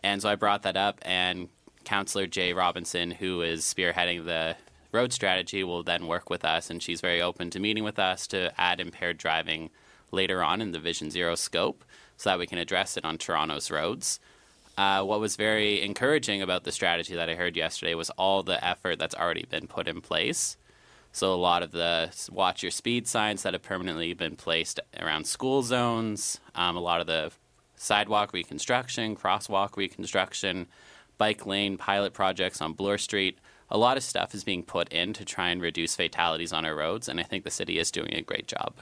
And 0.00 0.22
so 0.22 0.28
I 0.28 0.36
brought 0.36 0.62
that 0.62 0.76
up, 0.76 1.00
and 1.02 1.48
Councillor 1.84 2.28
Jaye 2.28 2.54
Robinson, 2.54 3.10
who 3.10 3.42
is 3.42 3.64
spearheading 3.64 4.26
the 4.26 4.54
road 4.92 5.12
strategy, 5.12 5.64
will 5.64 5.82
then 5.82 6.06
work 6.06 6.30
with 6.30 6.44
us, 6.44 6.70
and 6.70 6.80
she's 6.80 7.00
very 7.00 7.20
open 7.20 7.50
to 7.50 7.58
meeting 7.58 7.82
with 7.82 7.98
us 7.98 8.28
to 8.28 8.52
add 8.60 8.78
impaired 8.78 9.18
driving 9.18 9.70
later 10.12 10.40
on 10.40 10.60
in 10.60 10.70
the 10.70 10.78
Vision 10.78 11.10
Zero 11.10 11.34
scope 11.34 11.84
so 12.16 12.30
that 12.30 12.38
we 12.38 12.46
can 12.46 12.58
address 12.58 12.96
it 12.96 13.04
on 13.04 13.18
Toronto's 13.18 13.72
roads. 13.72 14.20
Uh, 14.78 15.02
what 15.02 15.18
was 15.18 15.34
very 15.34 15.82
encouraging 15.82 16.42
about 16.42 16.62
the 16.62 16.70
strategy 16.70 17.16
that 17.16 17.28
I 17.28 17.34
heard 17.34 17.56
yesterday 17.56 17.94
was 17.94 18.10
all 18.10 18.44
the 18.44 18.64
effort 18.64 19.00
that's 19.00 19.16
already 19.16 19.46
been 19.50 19.66
put 19.66 19.88
in 19.88 20.00
place. 20.00 20.56
So, 21.14 21.32
a 21.32 21.36
lot 21.36 21.62
of 21.62 21.70
the 21.70 22.10
watch 22.32 22.64
your 22.64 22.72
speed 22.72 23.06
signs 23.06 23.44
that 23.44 23.52
have 23.52 23.62
permanently 23.62 24.14
been 24.14 24.34
placed 24.34 24.80
around 24.98 25.28
school 25.28 25.62
zones, 25.62 26.40
um, 26.56 26.76
a 26.76 26.80
lot 26.80 27.00
of 27.00 27.06
the 27.06 27.30
sidewalk 27.76 28.32
reconstruction, 28.32 29.14
crosswalk 29.14 29.76
reconstruction, 29.76 30.66
bike 31.16 31.46
lane 31.46 31.76
pilot 31.76 32.14
projects 32.14 32.60
on 32.60 32.72
Bloor 32.72 32.98
Street, 32.98 33.38
a 33.70 33.78
lot 33.78 33.96
of 33.96 34.02
stuff 34.02 34.34
is 34.34 34.44
being 34.44 34.62
put 34.62 34.92
in 34.92 35.12
to 35.14 35.24
try 35.24 35.50
and 35.50 35.60
reduce 35.60 35.96
fatalities 35.96 36.52
on 36.52 36.64
our 36.64 36.74
roads, 36.74 37.08
and 37.08 37.18
I 37.18 37.22
think 37.22 37.44
the 37.44 37.50
city 37.50 37.78
is 37.78 37.90
doing 37.90 38.14
a 38.14 38.22
great 38.22 38.46
job. 38.46 38.74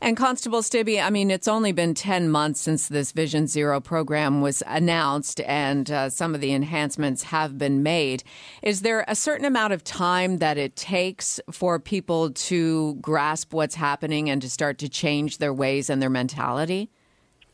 And 0.00 0.16
Constable 0.16 0.62
Stibbe, 0.62 1.02
I 1.02 1.10
mean, 1.10 1.30
it's 1.30 1.48
only 1.48 1.72
been 1.72 1.94
10 1.94 2.30
months 2.30 2.60
since 2.60 2.88
this 2.88 3.12
Vision 3.12 3.46
Zero 3.46 3.80
program 3.80 4.40
was 4.40 4.62
announced, 4.66 5.40
and 5.40 5.90
uh, 5.90 6.10
some 6.10 6.34
of 6.34 6.40
the 6.40 6.52
enhancements 6.52 7.24
have 7.24 7.58
been 7.58 7.82
made. 7.82 8.24
Is 8.62 8.82
there 8.82 9.04
a 9.06 9.14
certain 9.14 9.44
amount 9.44 9.72
of 9.72 9.84
time 9.84 10.38
that 10.38 10.58
it 10.58 10.76
takes 10.76 11.40
for 11.50 11.78
people 11.78 12.30
to 12.30 12.94
grasp 12.96 13.52
what's 13.52 13.74
happening 13.74 14.30
and 14.30 14.42
to 14.42 14.50
start 14.50 14.78
to 14.78 14.88
change 14.88 15.38
their 15.38 15.52
ways 15.52 15.90
and 15.90 16.00
their 16.00 16.10
mentality? 16.10 16.90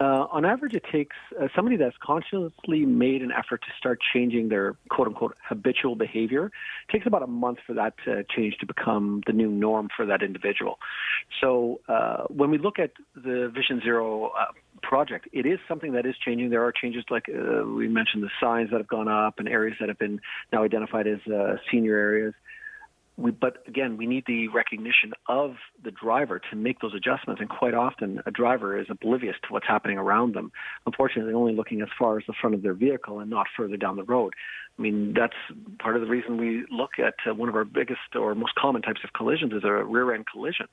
Uh, 0.00 0.26
on 0.30 0.44
average, 0.44 0.74
it 0.74 0.84
takes 0.92 1.16
uh, 1.40 1.48
somebody 1.56 1.76
that's 1.76 1.96
consciously 2.00 2.86
made 2.86 3.20
an 3.20 3.32
effort 3.32 3.60
to 3.62 3.68
start 3.76 3.98
changing 4.14 4.48
their 4.48 4.76
quote 4.90 5.08
unquote 5.08 5.36
habitual 5.48 5.96
behavior. 5.96 6.46
It 6.46 6.92
takes 6.92 7.06
about 7.06 7.22
a 7.22 7.26
month 7.26 7.58
for 7.66 7.74
that 7.74 7.94
change 8.34 8.56
to 8.58 8.66
become 8.66 9.22
the 9.26 9.32
new 9.32 9.50
norm 9.50 9.88
for 9.96 10.06
that 10.06 10.22
individual. 10.22 10.78
So 11.40 11.80
uh, 11.88 12.24
when 12.28 12.50
we 12.50 12.58
look 12.58 12.78
at 12.78 12.92
the 13.16 13.50
Vision 13.52 13.80
Zero 13.82 14.26
uh, 14.38 14.52
project, 14.82 15.28
it 15.32 15.46
is 15.46 15.58
something 15.66 15.92
that 15.92 16.06
is 16.06 16.14
changing. 16.24 16.50
There 16.50 16.64
are 16.64 16.72
changes, 16.72 17.04
like 17.10 17.28
uh, 17.28 17.64
we 17.66 17.88
mentioned, 17.88 18.22
the 18.22 18.30
signs 18.40 18.70
that 18.70 18.78
have 18.78 18.88
gone 18.88 19.08
up 19.08 19.40
and 19.40 19.48
areas 19.48 19.78
that 19.80 19.88
have 19.88 19.98
been 19.98 20.20
now 20.52 20.62
identified 20.62 21.08
as 21.08 21.18
senior 21.72 21.96
areas 21.96 22.34
we, 23.18 23.32
but 23.32 23.58
again, 23.66 23.96
we 23.96 24.06
need 24.06 24.24
the 24.26 24.46
recognition 24.48 25.12
of 25.26 25.56
the 25.82 25.90
driver 25.90 26.40
to 26.50 26.56
make 26.56 26.80
those 26.80 26.94
adjustments. 26.94 27.40
And 27.40 27.50
quite 27.50 27.74
often, 27.74 28.22
a 28.26 28.30
driver 28.30 28.78
is 28.78 28.86
oblivious 28.88 29.34
to 29.42 29.52
what's 29.52 29.66
happening 29.66 29.98
around 29.98 30.34
them. 30.34 30.52
Unfortunately, 30.86 31.24
they're 31.30 31.38
only 31.38 31.54
looking 31.54 31.82
as 31.82 31.88
far 31.98 32.18
as 32.18 32.24
the 32.28 32.32
front 32.40 32.54
of 32.54 32.62
their 32.62 32.74
vehicle 32.74 33.18
and 33.18 33.28
not 33.28 33.46
further 33.56 33.76
down 33.76 33.96
the 33.96 34.04
road. 34.04 34.34
I 34.78 34.82
mean, 34.82 35.14
that's 35.14 35.34
part 35.80 35.96
of 35.96 36.02
the 36.02 36.08
reason 36.08 36.36
we 36.36 36.64
look 36.70 36.92
at 36.98 37.14
uh, 37.28 37.34
one 37.34 37.48
of 37.48 37.56
our 37.56 37.64
biggest 37.64 38.14
or 38.14 38.36
most 38.36 38.54
common 38.54 38.82
types 38.82 39.00
of 39.02 39.12
collisions 39.12 39.52
is 39.52 39.64
a 39.64 39.72
rear 39.72 40.14
end 40.14 40.26
collision. 40.32 40.66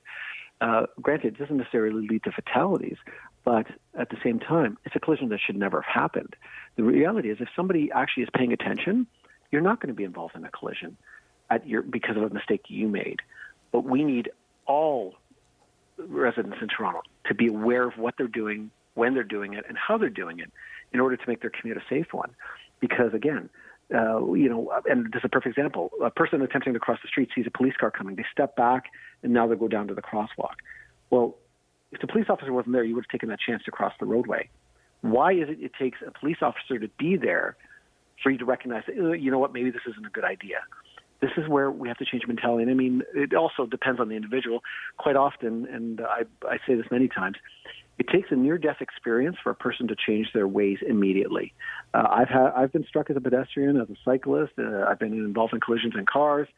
Uh, 0.60 0.86
granted, 1.02 1.34
it 1.34 1.38
doesn't 1.38 1.56
necessarily 1.56 2.06
lead 2.06 2.22
to 2.22 2.30
fatalities, 2.30 2.96
but 3.44 3.66
at 3.98 4.08
the 4.10 4.16
same 4.22 4.38
time, 4.38 4.78
it's 4.84 4.94
a 4.94 5.00
collision 5.00 5.28
that 5.30 5.40
should 5.44 5.56
never 5.56 5.82
have 5.82 6.02
happened. 6.02 6.34
The 6.76 6.84
reality 6.84 7.28
is, 7.28 7.38
if 7.40 7.48
somebody 7.56 7.90
actually 7.92 8.22
is 8.22 8.28
paying 8.34 8.52
attention, 8.52 9.08
you're 9.50 9.60
not 9.60 9.80
going 9.80 9.88
to 9.88 9.94
be 9.94 10.04
involved 10.04 10.36
in 10.36 10.44
a 10.44 10.50
collision 10.50 10.96
at 11.50 11.66
your 11.66 11.82
because 11.82 12.16
of 12.16 12.22
a 12.22 12.30
mistake 12.30 12.64
you 12.68 12.88
made. 12.88 13.20
But 13.72 13.84
we 13.84 14.04
need 14.04 14.30
all 14.66 15.14
residents 15.98 16.58
in 16.60 16.68
Toronto 16.68 17.02
to 17.26 17.34
be 17.34 17.48
aware 17.48 17.84
of 17.84 17.96
what 17.98 18.14
they're 18.16 18.28
doing, 18.28 18.70
when 18.94 19.14
they're 19.14 19.24
doing 19.24 19.54
it, 19.54 19.64
and 19.68 19.76
how 19.76 19.98
they're 19.98 20.08
doing 20.08 20.40
it, 20.40 20.50
in 20.92 21.00
order 21.00 21.16
to 21.16 21.22
make 21.26 21.40
their 21.40 21.50
commute 21.50 21.76
a 21.76 21.82
safe 21.88 22.12
one. 22.12 22.30
Because 22.80 23.14
again, 23.14 23.48
uh, 23.94 24.32
you 24.32 24.48
know, 24.48 24.72
and 24.86 25.12
this 25.12 25.20
is 25.20 25.24
a 25.24 25.28
perfect 25.28 25.56
example. 25.56 25.90
A 26.02 26.10
person 26.10 26.42
attempting 26.42 26.72
to 26.74 26.80
cross 26.80 26.98
the 27.02 27.08
street 27.08 27.30
sees 27.34 27.46
a 27.46 27.50
police 27.50 27.74
car 27.78 27.90
coming. 27.90 28.16
They 28.16 28.26
step 28.32 28.56
back, 28.56 28.86
and 29.22 29.32
now 29.32 29.46
they 29.46 29.56
go 29.56 29.68
down 29.68 29.88
to 29.88 29.94
the 29.94 30.02
crosswalk. 30.02 30.56
Well, 31.10 31.36
if 31.92 32.00
the 32.00 32.08
police 32.08 32.26
officer 32.28 32.52
wasn't 32.52 32.74
there, 32.74 32.84
you 32.84 32.94
would 32.96 33.04
have 33.04 33.10
taken 33.10 33.28
that 33.28 33.38
chance 33.38 33.62
to 33.64 33.70
cross 33.70 33.92
the 34.00 34.06
roadway. 34.06 34.48
Why 35.02 35.32
is 35.32 35.48
it 35.48 35.58
it 35.60 35.72
takes 35.78 35.98
a 36.06 36.10
police 36.10 36.38
officer 36.42 36.78
to 36.78 36.88
be 36.98 37.16
there 37.16 37.56
for 38.22 38.30
you 38.30 38.38
to 38.38 38.44
recognize 38.44 38.82
that, 38.86 38.96
you 38.96 39.30
know 39.30 39.38
what, 39.38 39.52
maybe 39.52 39.70
this 39.70 39.82
isn't 39.88 40.04
a 40.04 40.10
good 40.10 40.24
idea? 40.24 40.58
This 41.20 41.30
is 41.36 41.48
where 41.48 41.70
we 41.70 41.88
have 41.88 41.96
to 41.98 42.04
change 42.04 42.24
mentality. 42.26 42.62
And 42.62 42.70
I 42.70 42.74
mean, 42.74 43.02
it 43.14 43.34
also 43.34 43.66
depends 43.66 44.00
on 44.00 44.08
the 44.08 44.16
individual. 44.16 44.62
Quite 44.98 45.16
often, 45.16 45.66
and 45.66 46.00
I, 46.00 46.22
I 46.46 46.58
say 46.66 46.74
this 46.74 46.86
many 46.90 47.08
times, 47.08 47.36
it 47.98 48.08
takes 48.08 48.30
a 48.30 48.36
near-death 48.36 48.80
experience 48.80 49.36
for 49.42 49.50
a 49.50 49.54
person 49.54 49.88
to 49.88 49.96
change 49.96 50.28
their 50.34 50.46
ways 50.46 50.78
immediately. 50.86 51.54
Uh, 51.94 52.06
I've 52.10 52.28
had, 52.28 52.52
I've 52.54 52.72
been 52.72 52.84
struck 52.84 53.08
as 53.08 53.16
a 53.16 53.20
pedestrian, 53.20 53.80
as 53.80 53.88
a 53.88 53.96
cyclist. 54.04 54.52
Uh, 54.58 54.84
I've 54.86 54.98
been 54.98 55.14
involved 55.14 55.54
in 55.54 55.60
collisions 55.60 55.94
in 55.96 56.04
cars, 56.04 56.48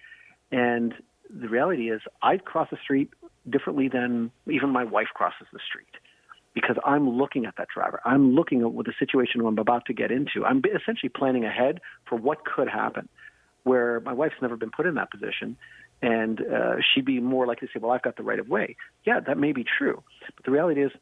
and 0.50 0.95
the 1.31 1.49
reality 1.49 1.91
is, 1.91 2.00
I 2.23 2.38
cross 2.38 2.69
the 2.71 2.79
street 2.83 3.11
differently 3.49 3.88
than 3.88 4.33
even 4.49 4.71
my 4.71 4.85
wife 4.85 5.09
crosses 5.15 5.47
the 5.53 5.61
street 5.67 5.87
because 6.55 6.77
I'm 6.85 7.09
looking 7.09 7.47
at 7.47 7.55
that 7.59 7.69
driver. 7.73 8.00
I'm 8.05 8.35
looking 8.35 8.62
at 8.62 8.73
what 8.73 8.87
the 8.87 8.95
situation 8.99 9.41
I'm 9.41 9.59
about 9.59 9.85
to 9.87 9.95
get 9.95 10.11
into. 10.11 10.45
I'm 10.45 10.61
essentially 10.75 11.11
planning 11.11 11.45
ahead 11.45 11.81
for 12.09 12.17
what 12.17 12.45
could 12.45 12.69
happen 12.69 13.09
where 13.68 14.00
my 14.00 14.12
wife's 14.12 14.40
never 14.40 14.56
been 14.56 14.70
put 14.70 14.87
in 14.87 14.94
that 14.94 15.10
position. 15.10 15.56
And 16.00 16.40
uh, 16.40 16.76
she'd 16.88 17.04
be 17.04 17.20
more 17.20 17.46
likely 17.46 17.66
to 17.66 17.72
say, 17.72 17.80
well, 17.80 17.90
I've 17.90 18.02
got 18.02 18.16
the 18.16 18.22
right 18.22 18.38
of 18.38 18.48
way. 18.48 18.76
Yeah, 19.04 19.20
that 19.20 19.37
may 19.37 19.52
be 19.52 19.64
true. 19.64 20.02
But 20.37 20.44
the 20.44 20.52
reality 20.52 20.82
is, 20.82 20.92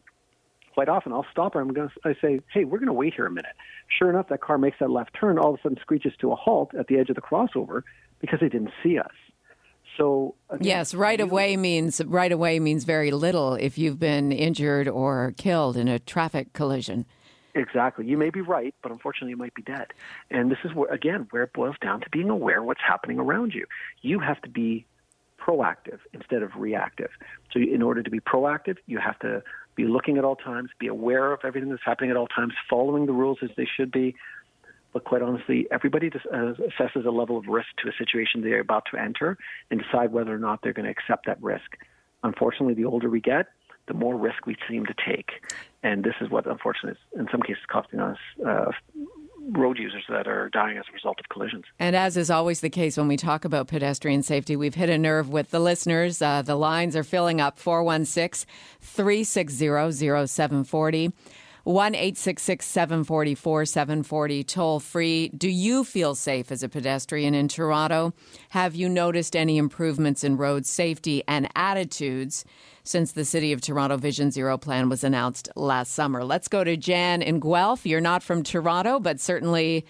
quite 0.76 0.88
often 0.88 1.12
I'll 1.12 1.26
stop 1.30 1.54
her. 1.54 1.61
I'm 1.61 1.73
going 1.73 1.88
to 1.88 1.94
I 2.04 2.14
say, 2.20 2.40
hey, 2.52 2.64
we're 2.64 2.78
going 2.78 2.87
to 2.87 2.92
wait 2.92 3.14
here 3.14 3.26
a 3.26 3.30
minute. 3.30 3.56
Sure 3.99 4.11
enough, 4.11 4.28
that 4.28 4.40
car 4.40 4.58
makes 4.58 4.78
that 4.80 4.90
left 4.90 5.11
turn, 5.18 5.38
all 5.38 5.54
of 5.54 5.61
a 5.61 5.62
sudden 5.62 5.78
screeches 5.80 6.12
to 6.20 6.32
a 6.32 6.37
halt 6.37 6.75
at 6.78 6.87
the 6.88 6.99
edge 6.99 7.08
of 7.08 7.16
the 7.16 7.23
crossover 7.23 7.82
because 8.20 8.40
they 8.40 8.49
didn't 8.49 8.73
see 8.82 8.99
us. 8.99 9.12
So 9.96 10.35
again, 10.50 10.66
yes, 10.66 10.94
right 10.94 11.20
of 11.20 11.30
way 11.30 11.56
means 11.56 12.02
right 12.04 12.30
of 12.30 12.38
way 12.38 12.58
means 12.61 12.85
very 12.85 13.11
little 13.11 13.54
if 13.54 13.78
you've 13.78 13.99
been 13.99 14.32
injured 14.32 14.88
or 14.88 15.35
killed 15.38 15.76
in 15.76 15.88
a 15.88 15.99
traffic 15.99 16.52
collision. 16.52 17.06
Exactly. 17.57 18.07
You 18.07 18.19
may 18.19 18.29
be 18.29 18.43
right, 18.43 18.75
but 18.83 18.93
unfortunately, 18.93 19.31
you 19.31 19.37
might 19.39 19.55
be 19.55 19.63
dead. 19.63 19.87
And 20.31 20.51
this 20.51 20.59
is 20.63 20.75
where, 20.75 20.93
again, 20.93 21.27
where 21.31 21.43
it 21.45 21.55
boils 21.55 21.77
down 21.81 22.03
to 22.03 22.11
being 22.11 22.29
aware 22.29 22.61
of 22.61 22.67
what's 22.67 22.83
happening 22.87 23.19
around 23.19 23.55
you. 23.55 23.65
You 24.03 24.21
have 24.21 24.41
to 24.43 24.49
be 24.51 24.85
proactive 25.41 26.01
instead 26.13 26.43
of 26.43 26.51
reactive. 26.57 27.09
So, 27.53 27.59
in 27.59 27.81
order 27.81 28.03
to 28.03 28.11
be 28.11 28.21
proactive, 28.21 28.77
you 28.87 28.99
have 28.99 29.19
to 29.21 29.43
be 29.75 29.87
looking 29.87 30.19
at 30.19 30.25
all 30.25 30.37
times, 30.37 30.69
be 30.79 30.87
aware 30.87 31.33
of 31.33 31.41
everything 31.45 31.71
that's 31.71 31.83
happening 31.83 32.11
at 32.11 32.17
all 32.17 32.27
times, 32.27 32.53
following 32.69 33.07
the 33.07 33.13
rules 33.13 33.39
as 33.43 33.51
they 33.57 33.67
should 33.67 33.91
be. 33.91 34.15
But 34.93 35.05
quite 35.05 35.23
honestly, 35.23 35.67
everybody 35.71 36.11
just, 36.11 36.27
uh, 36.27 36.55
assesses 36.79 37.07
a 37.07 37.11
level 37.11 37.39
of 37.39 37.47
risk 37.47 37.69
to 37.83 37.89
a 37.89 37.93
situation 37.97 38.43
they're 38.43 38.61
about 38.61 38.85
to 38.91 38.99
enter 38.99 39.39
and 39.71 39.83
decide 39.83 40.13
whether 40.13 40.35
or 40.35 40.39
not 40.39 40.61
they're 40.63 40.75
going 40.75 40.85
to 40.87 40.91
accept 40.91 41.27
that 41.27 41.43
risk. 41.43 41.77
Unfortunately, 42.23 42.75
the 42.75 42.85
older 42.85 43.09
we 43.09 43.21
get, 43.21 43.49
the 43.87 43.95
more 43.95 44.16
risk 44.16 44.47
we 44.47 44.57
seem 44.69 44.87
to 44.87 44.95
take. 45.07 45.31
And 45.83 46.05
this 46.05 46.14
is 46.21 46.31
what, 46.31 46.47
unfortunately, 46.47 46.99
is 47.12 47.21
in 47.21 47.28
some 47.31 47.43
cases 47.43 47.62
costing 47.71 48.00
us 48.00 48.19
uh, 48.47 48.73
road 49.52 49.78
users 49.78 50.05
that 50.09 50.26
are 50.26 50.49
dying 50.50 50.76
as 50.76 50.85
a 50.90 50.93
result 50.93 51.21
of 51.21 51.28
collisions. 51.28 51.64
And 51.78 51.95
as 51.95 52.16
is 52.16 52.31
always 52.31 52.61
the 52.61 52.71
case 52.71 52.97
when 52.97 53.09
we 53.09 53.16
talk 53.16 53.45
about 53.45 53.69
pedestrian 53.69 54.23
safety, 54.23 54.57
we've 54.57 54.75
hit 54.75 54.88
a 54.88 54.99
nerve 54.99 55.28
with 55.28 55.50
the 55.50 55.61
listeners. 55.61 56.21
Uh, 56.21 56.43
the 56.43 56.57
lines 56.57 56.97
are 56.97 57.05
filling 57.05 57.40
up 57.40 57.59
416 57.59 58.49
360 58.81 59.66
0740. 60.26 61.12
1 61.66 61.96
866 61.96 62.64
744 62.64 63.64
740, 63.64 64.44
toll 64.44 64.78
free. 64.78 65.30
Do 65.30 65.49
you 65.49 65.82
feel 65.82 66.14
safe 66.14 66.52
as 66.52 66.62
a 66.62 66.68
pedestrian 66.68 67.35
in 67.35 67.49
Toronto? 67.49 68.14
Have 68.50 68.76
you 68.76 68.88
noticed 68.88 69.35
any 69.35 69.58
improvements 69.58 70.23
in 70.23 70.37
road 70.37 70.64
safety 70.64 71.25
and 71.26 71.49
attitudes 71.56 72.44
since 72.85 73.11
the 73.11 73.25
City 73.25 73.52
of 73.52 73.61
Toronto 73.61 73.96
Vision 73.96 74.30
Zero 74.30 74.56
plan 74.56 74.88
was 74.88 75.02
announced 75.02 75.49
last 75.56 75.92
summer? 75.92 76.23
Let's 76.23 76.46
go 76.46 76.62
to 76.62 76.76
Jan 76.76 77.20
in 77.20 77.40
Guelph. 77.40 77.85
You're 77.85 78.00
not 78.00 78.23
from 78.23 78.44
Toronto, 78.44 79.00
but 79.00 79.18
certainly 79.18 79.85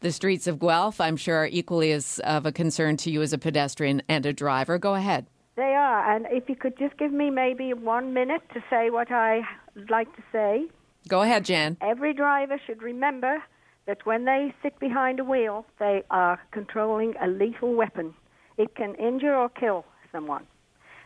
the 0.00 0.12
streets 0.12 0.46
of 0.46 0.58
Guelph, 0.58 1.00
I'm 1.00 1.16
sure, 1.16 1.44
are 1.44 1.46
equally 1.46 1.92
as 1.92 2.18
of 2.24 2.44
a 2.44 2.52
concern 2.52 2.98
to 2.98 3.10
you 3.10 3.22
as 3.22 3.32
a 3.32 3.38
pedestrian 3.38 4.02
and 4.06 4.26
a 4.26 4.34
driver. 4.34 4.76
Go 4.76 4.96
ahead. 4.96 5.28
They 5.56 5.62
are. 5.62 6.14
And 6.14 6.26
if 6.30 6.50
you 6.50 6.56
could 6.56 6.76
just 6.76 6.98
give 6.98 7.10
me 7.10 7.30
maybe 7.30 7.72
one 7.72 8.12
minute 8.12 8.42
to 8.52 8.62
say 8.68 8.90
what 8.90 9.10
I'd 9.10 9.46
like 9.88 10.14
to 10.16 10.22
say. 10.30 10.66
Go 11.08 11.22
ahead, 11.22 11.44
Jan. 11.44 11.76
Every 11.80 12.14
driver 12.14 12.60
should 12.66 12.82
remember 12.82 13.42
that 13.86 14.06
when 14.06 14.24
they 14.24 14.54
sit 14.62 14.78
behind 14.78 15.18
a 15.20 15.24
wheel, 15.24 15.66
they 15.78 16.02
are 16.10 16.40
controlling 16.52 17.14
a 17.20 17.26
lethal 17.26 17.74
weapon. 17.74 18.14
It 18.56 18.74
can 18.74 18.94
injure 18.94 19.34
or 19.34 19.48
kill 19.48 19.84
someone. 20.12 20.46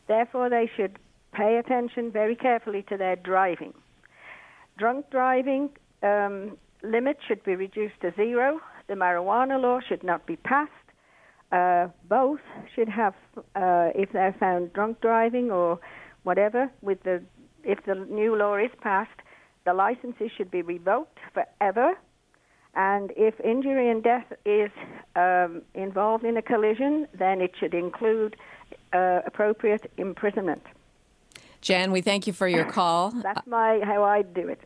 Therefore, 0.09 0.51
they 0.51 0.71
should 0.77 0.99
pay 1.33 1.57
attention 1.57 2.11
very 2.11 2.37
carefully 2.37 2.85
to 2.89 2.97
their 2.97 3.17
driving. 3.17 3.73
Drunk 4.79 5.11
driving 5.11 5.71
um, 6.03 6.59
limit 6.83 7.19
should 7.27 7.43
be 7.45 7.57
reduced 7.57 8.01
to 8.03 8.13
zero. 8.15 8.61
The 8.89 8.95
marijuana 8.95 9.61
law 9.61 9.81
should 9.87 10.05
not 10.05 10.27
be 10.27 10.37
passed. 10.37 10.71
Uh, 11.53 11.89
both 12.09 12.41
should 12.75 12.89
have, 12.89 13.15
uh, 13.55 13.91
if 13.95 14.13
they're 14.13 14.37
found 14.39 14.73
drunk 14.73 15.01
driving 15.01 15.51
or 15.51 15.79
whatever, 16.25 16.71
with 16.83 17.03
the 17.05 17.23
if 17.65 17.85
the 17.85 17.95
new 17.95 18.37
law 18.37 18.57
is 18.57 18.71
passed, 18.81 19.21
the 19.67 19.75
licenses 19.75 20.31
should 20.35 20.51
be 20.51 20.63
revoked 20.63 21.19
forever. 21.35 21.93
And 22.75 23.13
if 23.17 23.39
injury 23.41 23.91
and 23.91 24.03
death 24.03 24.33
is 24.45 24.71
um, 25.15 25.63
involved 25.75 26.25
in 26.25 26.37
a 26.37 26.43
collision, 26.43 27.07
then 27.13 27.41
it 27.41 27.53
should 27.59 27.75
include 27.75 28.37
uh, 28.93 29.21
appropriate 29.27 29.91
imprisonment. 29.99 30.63
Jan, 31.63 31.91
we 31.91 32.01
thank 32.01 32.27
you 32.27 32.33
for 32.33 32.47
your 32.47 32.65
call. 32.65 33.11
That's 33.11 33.47
my 33.47 33.81
how 33.83 34.05
I 34.05 34.23
do 34.23 34.49
it. 34.49 34.61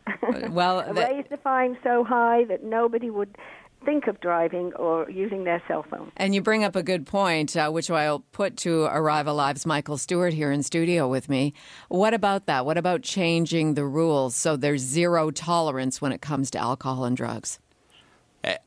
well, 0.51 0.83
raise 0.93 1.25
the 1.29 1.37
fine 1.37 1.77
so 1.83 2.03
high 2.03 2.43
that 2.45 2.63
nobody 2.63 3.09
would 3.09 3.35
think 3.85 4.07
of 4.07 4.19
driving 4.21 4.73
or 4.73 5.09
using 5.09 5.43
their 5.43 5.61
cell 5.67 5.85
phone. 5.89 6.11
And 6.17 6.35
you 6.35 6.41
bring 6.41 6.63
up 6.63 6.75
a 6.75 6.83
good 6.83 7.05
point, 7.05 7.55
uh, 7.55 7.69
which 7.69 7.89
I'll 7.89 8.19
put 8.31 8.57
to 8.57 8.83
Arrive 8.83 9.27
Alive's 9.27 9.65
Michael 9.65 9.97
Stewart 9.97 10.33
here 10.33 10.51
in 10.51 10.63
studio 10.63 11.07
with 11.07 11.29
me. 11.29 11.53
What 11.89 12.13
about 12.13 12.45
that? 12.45 12.65
What 12.65 12.77
about 12.77 13.01
changing 13.01 13.73
the 13.73 13.85
rules 13.85 14.35
so 14.35 14.55
there's 14.55 14.81
zero 14.81 15.31
tolerance 15.31 16.01
when 16.01 16.11
it 16.11 16.21
comes 16.21 16.51
to 16.51 16.59
alcohol 16.59 17.05
and 17.05 17.15
drugs? 17.17 17.59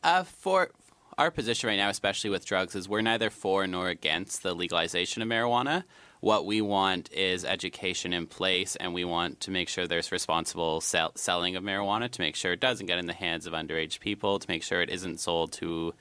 Uh, 0.03 0.25
for 0.25 0.71
our 1.19 1.31
position 1.31 1.69
right 1.69 1.77
now, 1.77 1.89
especially 1.89 2.31
with 2.31 2.45
drugs, 2.45 2.75
is 2.75 2.89
we're 2.89 3.01
neither 3.01 3.31
for 3.31 3.67
nor 3.67 3.89
against 3.89 4.43
the 4.43 4.55
legalization 4.55 5.23
of 5.23 5.29
marijuana 5.29 5.85
what 6.25 6.47
we 6.47 6.63
want 6.63 7.13
is 7.13 7.45
education 7.45 8.15
in 8.15 8.27
place, 8.27 8.77
and 8.77 8.95
we 8.95 9.05
want 9.05 9.41
to 9.41 9.51
make 9.51 9.69
sure 9.69 9.87
there's 9.87 10.11
responsible 10.11 10.81
sell- 10.81 11.13
selling 11.17 11.55
of 11.55 11.63
marijuana 11.63 12.11
to 12.11 12.21
make 12.23 12.35
sure 12.35 12.53
it 12.53 12.61
doesn't 12.61 12.87
get 12.87 12.99
in 12.99 13.07
the 13.07 13.13
hands 13.13 13.47
of 13.47 13.53
underage 13.53 14.01
people, 14.01 14.39
to 14.39 14.49
make 14.49 14.63
sure 14.63 14.81
it 14.81 14.89
isn't 14.89 15.21
sold 15.21 15.53
to 15.53 15.93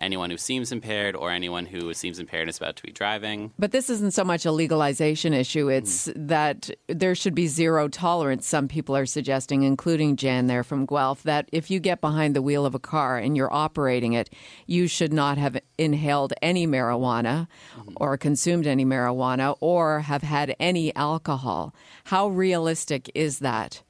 anyone 0.00 0.30
who 0.30 0.36
seems 0.36 0.72
impaired 0.72 1.14
or 1.14 1.30
anyone 1.30 1.66
who 1.66 1.92
seems 1.94 2.18
impaired 2.18 2.42
and 2.42 2.50
is 2.50 2.56
about 2.56 2.76
to 2.76 2.82
be 2.82 2.92
driving. 2.92 3.52
But 3.58 3.72
this 3.72 3.90
isn't 3.90 4.12
so 4.14 4.24
much 4.24 4.46
a 4.46 4.52
legalization 4.52 5.34
issue. 5.34 5.68
It's 5.68 6.08
mm. 6.08 6.28
that 6.28 6.70
there 6.88 7.14
should 7.14 7.34
be 7.34 7.46
zero 7.46 7.88
tolerance, 7.88 8.46
some 8.46 8.68
people 8.68 8.96
are 8.96 9.06
suggesting, 9.06 9.62
including 9.62 10.16
Jan 10.16 10.46
there 10.46 10.64
from 10.64 10.86
Guelph, 10.86 11.22
that 11.24 11.48
if 11.52 11.70
you 11.70 11.80
get 11.80 12.00
behind 12.00 12.34
the 12.34 12.42
wheel 12.42 12.64
of 12.64 12.74
a 12.74 12.78
car 12.78 13.18
and 13.18 13.36
you're 13.36 13.52
operating 13.52 14.14
it, 14.14 14.30
you 14.66 14.86
should 14.86 15.12
not 15.12 15.38
have 15.38 15.58
inhaled 15.78 16.32
any 16.42 16.66
marijuana 16.66 17.46
mm-hmm. 17.76 17.92
or 17.96 18.16
consumed 18.16 18.66
any 18.66 18.84
marijuana 18.84 19.56
or 19.60 20.00
have 20.00 20.22
had 20.22 20.54
any 20.58 20.94
alcohol. 20.96 21.74
How 22.04 22.28
realistic 22.28 23.10
is 23.14 23.40
that? 23.40 23.82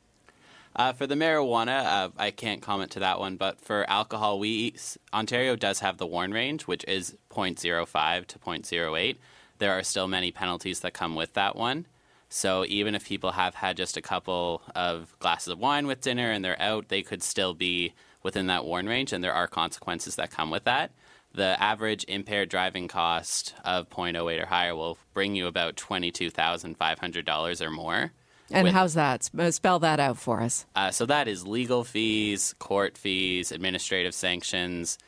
Uh, 0.77 0.93
for 0.93 1.07
the 1.07 1.17
marijuana, 1.17 1.85
uh, 1.85 2.09
I 2.17 2.31
can't 2.31 2.62
comment 2.62 2.93
to 2.93 3.00
that 3.00 3.19
one, 3.19 3.37
but 3.37 3.61
for 3.61 3.89
alcohol, 3.91 4.39
we 4.39 4.77
Ontario 5.12 5.57
does 5.57 5.81
have 5.81 5.99
the 5.99 6.07
warn 6.07 6.33
range, 6.33 6.67
which 6.67 6.85
is 6.87 7.17
0.05 7.31 8.27
to 8.27 8.39
0.08. 8.39 9.17
There 9.59 9.73
are 9.73 9.83
still 9.83 10.07
many 10.07 10.31
penalties 10.31 10.81
that 10.81 10.95
come 10.95 11.17
with 11.17 11.35
that 11.35 11.57
one. 11.57 11.87
So 12.29 12.65
even 12.69 12.95
if 12.95 13.07
people 13.07 13.33
have 13.33 13.57
had 13.57 13.77
just 13.77 13.97
a 13.97 14.03
couple 14.03 14.62
of 14.77 15.17
glasses 15.19 15.49
of 15.49 15.59
wine 15.59 15.89
with 15.89 16.00
dinner 16.00 16.31
and 16.31 16.45
they're 16.45 16.61
out, 16.62 16.89
they 16.89 17.03
could 17.03 17.25
still 17.25 17.55
be 17.55 17.93
within 18.23 18.47
that 18.47 18.65
warn 18.65 18.87
range, 18.87 19.12
and 19.12 19.25
there 19.25 19.35
are 19.35 19.49
consequences 19.49 20.15
that 20.17 20.31
come 20.31 20.50
with 20.50 20.65
that. 20.65 20.93
The 21.33 21.61
average 21.61 22.05
impaired 22.07 22.49
driving 22.49 22.87
cost 22.87 23.55
of 23.65 23.89
0.08 23.91 24.43
or 24.43 24.47
higher 24.47 24.75
will 24.77 24.99
bring 25.15 25.35
you 25.35 25.47
about 25.47 25.77
$22,500 25.77 27.61
or 27.61 27.71
more. 27.71 28.12
And 28.50 28.64
with, 28.64 28.75
how's 28.75 28.95
that? 28.95 29.30
Uh, 29.37 29.50
spell 29.50 29.78
that 29.80 30.00
out 30.00 30.19
for 30.19 30.40
us. 30.40 30.66
Uh, 30.75 30.90
so 30.90 31.07
that 31.07 31.28
is 31.28 31.47
legal 31.47 31.85
fees, 31.85 32.54
court 32.59 32.99
fees, 32.99 33.52
administrative 33.52 34.14
sanctions. 34.14 34.99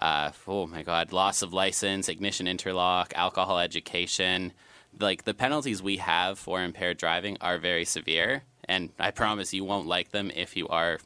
Uh, 0.00 0.30
oh 0.46 0.66
my 0.66 0.82
God, 0.82 1.12
loss 1.12 1.42
of 1.42 1.52
license, 1.52 2.08
ignition 2.08 2.46
interlock, 2.46 3.12
alcohol 3.14 3.58
education. 3.58 4.52
Like 4.98 5.24
the 5.24 5.34
penalties 5.34 5.82
we 5.82 5.98
have 5.98 6.38
for 6.38 6.62
impaired 6.62 6.96
driving 6.98 7.36
are 7.40 7.58
very 7.58 7.84
severe, 7.84 8.42
and 8.64 8.90
I 8.98 9.10
promise 9.10 9.54
you 9.54 9.64
won't 9.64 9.86
like 9.86 10.10
them 10.10 10.30
if 10.34 10.56
you 10.56 10.66
are 10.68 10.98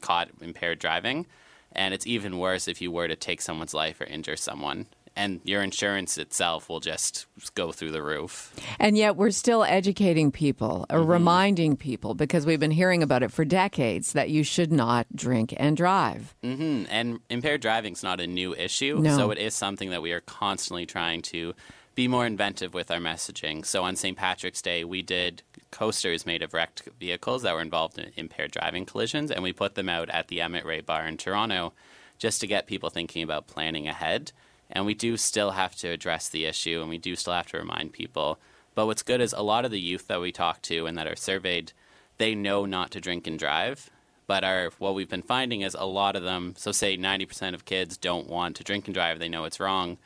caught 0.00 0.28
impaired 0.40 0.78
driving. 0.78 1.26
And 1.72 1.94
it's 1.94 2.06
even 2.06 2.38
worse 2.38 2.66
if 2.66 2.80
you 2.80 2.90
were 2.90 3.06
to 3.06 3.14
take 3.14 3.40
someone's 3.40 3.74
life 3.74 4.00
or 4.00 4.04
injure 4.04 4.36
someone 4.36 4.86
and 5.16 5.40
your 5.44 5.62
insurance 5.62 6.18
itself 6.18 6.68
will 6.68 6.80
just 6.80 7.26
go 7.54 7.72
through 7.72 7.92
the 7.92 8.02
roof. 8.02 8.54
And 8.78 8.96
yet, 8.96 9.16
we're 9.16 9.30
still 9.30 9.64
educating 9.64 10.30
people 10.30 10.86
or 10.90 11.00
mm-hmm. 11.00 11.10
reminding 11.10 11.76
people 11.76 12.14
because 12.14 12.46
we've 12.46 12.60
been 12.60 12.70
hearing 12.70 13.02
about 13.02 13.22
it 13.22 13.32
for 13.32 13.44
decades 13.44 14.12
that 14.12 14.30
you 14.30 14.42
should 14.42 14.72
not 14.72 15.06
drink 15.14 15.54
and 15.56 15.76
drive. 15.76 16.34
Mm-hmm. 16.42 16.84
And 16.88 17.20
impaired 17.28 17.60
driving 17.60 17.92
is 17.92 18.02
not 18.02 18.20
a 18.20 18.26
new 18.26 18.54
issue, 18.54 18.98
no. 19.00 19.16
so 19.16 19.30
it 19.30 19.38
is 19.38 19.54
something 19.54 19.90
that 19.90 20.02
we 20.02 20.12
are 20.12 20.20
constantly 20.20 20.86
trying 20.86 21.22
to 21.22 21.54
be 21.94 22.08
more 22.08 22.24
inventive 22.24 22.72
with 22.72 22.90
our 22.90 22.98
messaging. 22.98 23.64
So 23.66 23.82
on 23.84 23.96
St. 23.96 24.16
Patrick's 24.16 24.62
Day, 24.62 24.84
we 24.84 25.02
did 25.02 25.42
coasters 25.70 26.24
made 26.24 26.42
of 26.42 26.54
wrecked 26.54 26.88
vehicles 26.98 27.42
that 27.42 27.54
were 27.54 27.60
involved 27.60 27.98
in 27.98 28.10
impaired 28.16 28.52
driving 28.52 28.86
collisions, 28.86 29.30
and 29.30 29.42
we 29.42 29.52
put 29.52 29.74
them 29.74 29.88
out 29.88 30.08
at 30.10 30.28
the 30.28 30.40
Emmet 30.40 30.64
Ray 30.64 30.80
Bar 30.80 31.06
in 31.06 31.16
Toronto 31.16 31.72
just 32.18 32.40
to 32.40 32.46
get 32.46 32.66
people 32.66 32.90
thinking 32.90 33.22
about 33.22 33.46
planning 33.46 33.88
ahead. 33.88 34.32
And 34.70 34.86
we 34.86 34.94
do 34.94 35.16
still 35.16 35.52
have 35.52 35.74
to 35.76 35.88
address 35.88 36.28
the 36.28 36.46
issue 36.46 36.80
and 36.80 36.88
we 36.88 36.98
do 36.98 37.16
still 37.16 37.32
have 37.32 37.48
to 37.48 37.58
remind 37.58 37.92
people. 37.92 38.38
But 38.74 38.86
what's 38.86 39.02
good 39.02 39.20
is 39.20 39.32
a 39.32 39.42
lot 39.42 39.64
of 39.64 39.70
the 39.70 39.80
youth 39.80 40.06
that 40.06 40.20
we 40.20 40.32
talk 40.32 40.62
to 40.62 40.86
and 40.86 40.96
that 40.96 41.06
are 41.06 41.16
surveyed, 41.16 41.72
they 42.18 42.34
know 42.34 42.64
not 42.64 42.90
to 42.92 43.00
drink 43.00 43.26
and 43.26 43.38
drive. 43.38 43.90
But 44.26 44.44
our, 44.44 44.70
what 44.78 44.94
we've 44.94 45.08
been 45.08 45.22
finding 45.22 45.62
is 45.62 45.74
a 45.74 45.86
lot 45.86 46.14
of 46.14 46.22
them, 46.22 46.54
so 46.56 46.70
say 46.70 46.96
90% 46.96 47.52
of 47.52 47.64
kids 47.64 47.96
don't 47.96 48.28
want 48.28 48.54
to 48.56 48.64
drink 48.64 48.86
and 48.86 48.94
drive, 48.94 49.18
they 49.18 49.28
know 49.28 49.44
it's 49.44 49.58
wrong. 49.58 49.98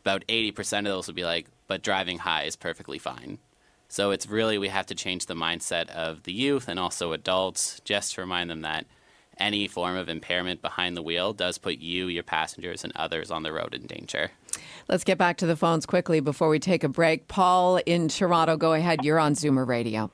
About 0.00 0.26
80% 0.26 0.78
of 0.78 0.84
those 0.86 1.06
will 1.06 1.14
be 1.14 1.24
like, 1.24 1.46
but 1.68 1.82
driving 1.82 2.18
high 2.18 2.44
is 2.44 2.56
perfectly 2.56 2.98
fine. 2.98 3.38
So 3.86 4.10
it's 4.10 4.26
really, 4.26 4.58
we 4.58 4.68
have 4.68 4.86
to 4.86 4.94
change 4.96 5.26
the 5.26 5.34
mindset 5.34 5.88
of 5.90 6.24
the 6.24 6.32
youth 6.32 6.66
and 6.66 6.80
also 6.80 7.12
adults 7.12 7.80
just 7.84 8.14
to 8.14 8.22
remind 8.22 8.50
them 8.50 8.62
that 8.62 8.86
any 9.40 9.66
form 9.66 9.96
of 9.96 10.08
impairment 10.08 10.62
behind 10.62 10.96
the 10.96 11.02
wheel 11.02 11.32
does 11.32 11.58
put 11.58 11.78
you, 11.78 12.06
your 12.06 12.22
passengers, 12.22 12.84
and 12.84 12.92
others 12.94 13.30
on 13.30 13.42
the 13.42 13.52
road 13.52 13.74
in 13.74 13.86
danger. 13.86 14.30
Let's 14.88 15.04
get 15.04 15.18
back 15.18 15.36
to 15.38 15.46
the 15.46 15.56
phones 15.56 15.86
quickly 15.86 16.20
before 16.20 16.48
we 16.48 16.58
take 16.58 16.84
a 16.84 16.88
break. 16.88 17.28
Paul 17.28 17.78
in 17.86 18.08
Toronto, 18.08 18.56
go 18.56 18.72
ahead. 18.74 19.04
You're 19.04 19.18
on 19.18 19.34
Zoomer 19.34 19.66
Radio. 19.66 20.10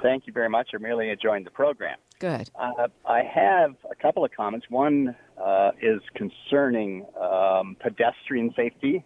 Thank 0.00 0.26
you 0.26 0.32
very 0.32 0.48
much. 0.48 0.70
I'm 0.74 0.82
really 0.82 1.10
enjoying 1.10 1.44
the 1.44 1.50
program. 1.50 1.98
Good. 2.18 2.50
Uh, 2.54 2.86
I 3.04 3.22
have 3.22 3.74
a 3.90 3.94
couple 3.94 4.24
of 4.24 4.30
comments. 4.30 4.66
One 4.68 5.16
uh, 5.44 5.72
is 5.80 6.00
concerning 6.14 7.04
um, 7.20 7.76
pedestrian 7.80 8.52
safety 8.54 9.04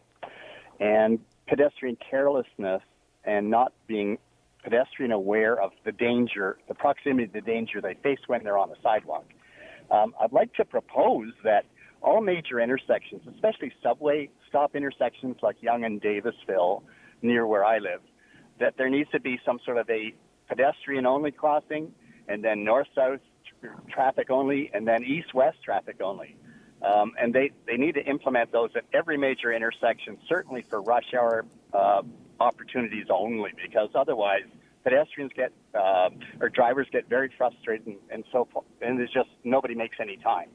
and 0.80 1.18
pedestrian 1.48 1.96
carelessness 2.10 2.82
and 3.24 3.50
not 3.50 3.72
being 3.86 4.18
pedestrian 4.62 5.12
aware 5.12 5.60
of 5.60 5.70
the 5.84 5.92
danger, 5.92 6.58
the 6.68 6.74
proximity 6.74 7.26
to 7.26 7.32
the 7.32 7.40
danger 7.40 7.80
they 7.80 7.94
face 8.02 8.18
when 8.26 8.42
they're 8.44 8.58
on 8.58 8.68
the 8.68 8.76
sidewalk. 8.82 9.24
Um, 9.90 10.14
I'd 10.20 10.32
like 10.32 10.52
to 10.54 10.64
propose 10.64 11.32
that 11.44 11.64
all 12.02 12.20
major 12.20 12.60
intersections, 12.60 13.22
especially 13.34 13.72
subway 13.82 14.30
stop 14.48 14.76
intersections 14.76 15.36
like 15.42 15.56
Yonge 15.60 15.84
and 15.84 16.00
Davisville, 16.00 16.82
near 17.22 17.46
where 17.46 17.64
I 17.64 17.78
live, 17.78 18.00
that 18.60 18.74
there 18.76 18.88
needs 18.88 19.10
to 19.10 19.20
be 19.20 19.40
some 19.44 19.58
sort 19.64 19.78
of 19.78 19.88
a 19.90 20.14
pedestrian 20.48 21.06
only 21.06 21.30
crossing, 21.30 21.92
and 22.28 22.44
then 22.44 22.64
north 22.64 22.86
south 22.94 23.20
traffic 23.90 24.30
only, 24.30 24.70
and 24.72 24.86
then 24.86 25.02
east 25.02 25.34
west 25.34 25.58
traffic 25.64 26.00
only. 26.00 26.36
Um, 26.82 27.12
and 27.18 27.32
they, 27.34 27.52
they 27.66 27.76
need 27.76 27.94
to 27.94 28.04
implement 28.04 28.52
those 28.52 28.70
at 28.76 28.84
every 28.92 29.16
major 29.16 29.52
intersection, 29.52 30.18
certainly 30.28 30.62
for 30.62 30.82
rush 30.82 31.14
hour 31.14 31.44
uh, 31.72 32.02
opportunities 32.38 33.06
only, 33.10 33.50
because 33.62 33.88
otherwise 33.94 34.44
pedestrians 34.86 35.32
get 35.34 35.52
uh, 35.74 36.10
or 36.40 36.48
drivers 36.48 36.86
get 36.92 37.08
very 37.08 37.28
frustrated 37.36 37.88
and, 37.88 37.96
and 38.08 38.24
so 38.30 38.46
forth, 38.52 38.66
and 38.80 38.98
there's 38.98 39.10
just 39.10 39.28
nobody 39.42 39.74
makes 39.74 39.96
any 40.00 40.16
time. 40.18 40.48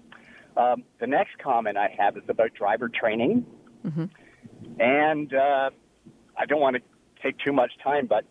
Um, 0.55 0.83
the 1.01 1.07
next 1.07 1.37
comment 1.43 1.77
I 1.77 1.93
have 1.97 2.15
is 2.15 2.23
about 2.29 2.53
driver 2.53 2.87
training, 2.87 3.45
mm-hmm. 3.85 4.05
and 4.79 5.33
uh, 5.33 5.69
I 6.37 6.45
don't 6.45 6.61
want 6.61 6.77
to 6.77 6.81
take 7.21 7.37
too 7.39 7.51
much 7.51 7.71
time, 7.83 8.07
but 8.07 8.23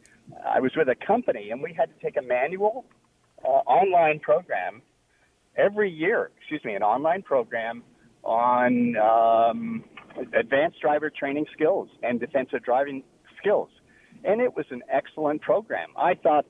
I 0.48 0.58
was 0.60 0.72
with 0.74 0.88
a 0.88 0.94
company 1.06 1.50
and 1.50 1.62
we 1.62 1.74
had 1.74 1.86
to 1.86 2.04
take 2.04 2.16
a 2.16 2.22
manual 2.22 2.86
uh, 3.44 3.48
online 3.48 4.20
program 4.20 4.80
every 5.56 5.90
year. 5.90 6.30
Excuse 6.38 6.64
me, 6.64 6.74
an 6.74 6.82
online 6.82 7.22
program 7.22 7.82
on 8.24 8.96
um, 8.96 9.84
advanced 10.38 10.80
driver 10.80 11.10
training 11.10 11.46
skills 11.52 11.88
and 12.02 12.20
defensive 12.20 12.62
driving 12.64 13.02
skills 13.38 13.68
and 14.24 14.40
it 14.40 14.56
was 14.56 14.66
an 14.70 14.82
excellent 14.90 15.42
program. 15.42 15.88
I 15.96 16.14
thought 16.14 16.46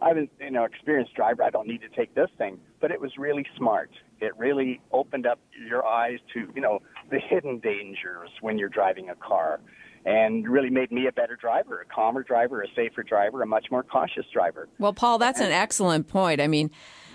I 0.00 0.12
was, 0.12 0.26
you 0.40 0.50
know, 0.50 0.64
experienced 0.64 1.14
driver. 1.14 1.42
I 1.42 1.50
don't 1.50 1.68
need 1.68 1.80
to 1.82 1.88
take 1.88 2.14
this 2.14 2.28
thing, 2.36 2.58
but 2.80 2.90
it 2.90 3.00
was 3.00 3.12
really 3.16 3.46
smart. 3.56 3.90
It 4.20 4.36
really 4.36 4.80
opened 4.92 5.26
up 5.26 5.38
your 5.68 5.86
eyes 5.86 6.18
to, 6.34 6.48
you 6.54 6.60
know, 6.60 6.80
the 7.10 7.20
hidden 7.20 7.60
dangers 7.60 8.30
when 8.40 8.58
you're 8.58 8.68
driving 8.68 9.10
a 9.10 9.14
car, 9.14 9.60
and 10.04 10.48
really 10.48 10.70
made 10.70 10.90
me 10.90 11.06
a 11.06 11.12
better 11.12 11.36
driver, 11.36 11.80
a 11.80 11.84
calmer 11.84 12.24
driver, 12.24 12.62
a 12.62 12.66
safer 12.74 13.04
driver, 13.04 13.42
a 13.42 13.46
much 13.46 13.66
more 13.70 13.84
cautious 13.84 14.26
driver. 14.32 14.68
Well, 14.78 14.92
Paul, 14.92 15.18
that's 15.18 15.40
an 15.40 15.52
excellent 15.52 16.08
point. 16.08 16.40
I 16.40 16.48
mean 16.48 16.70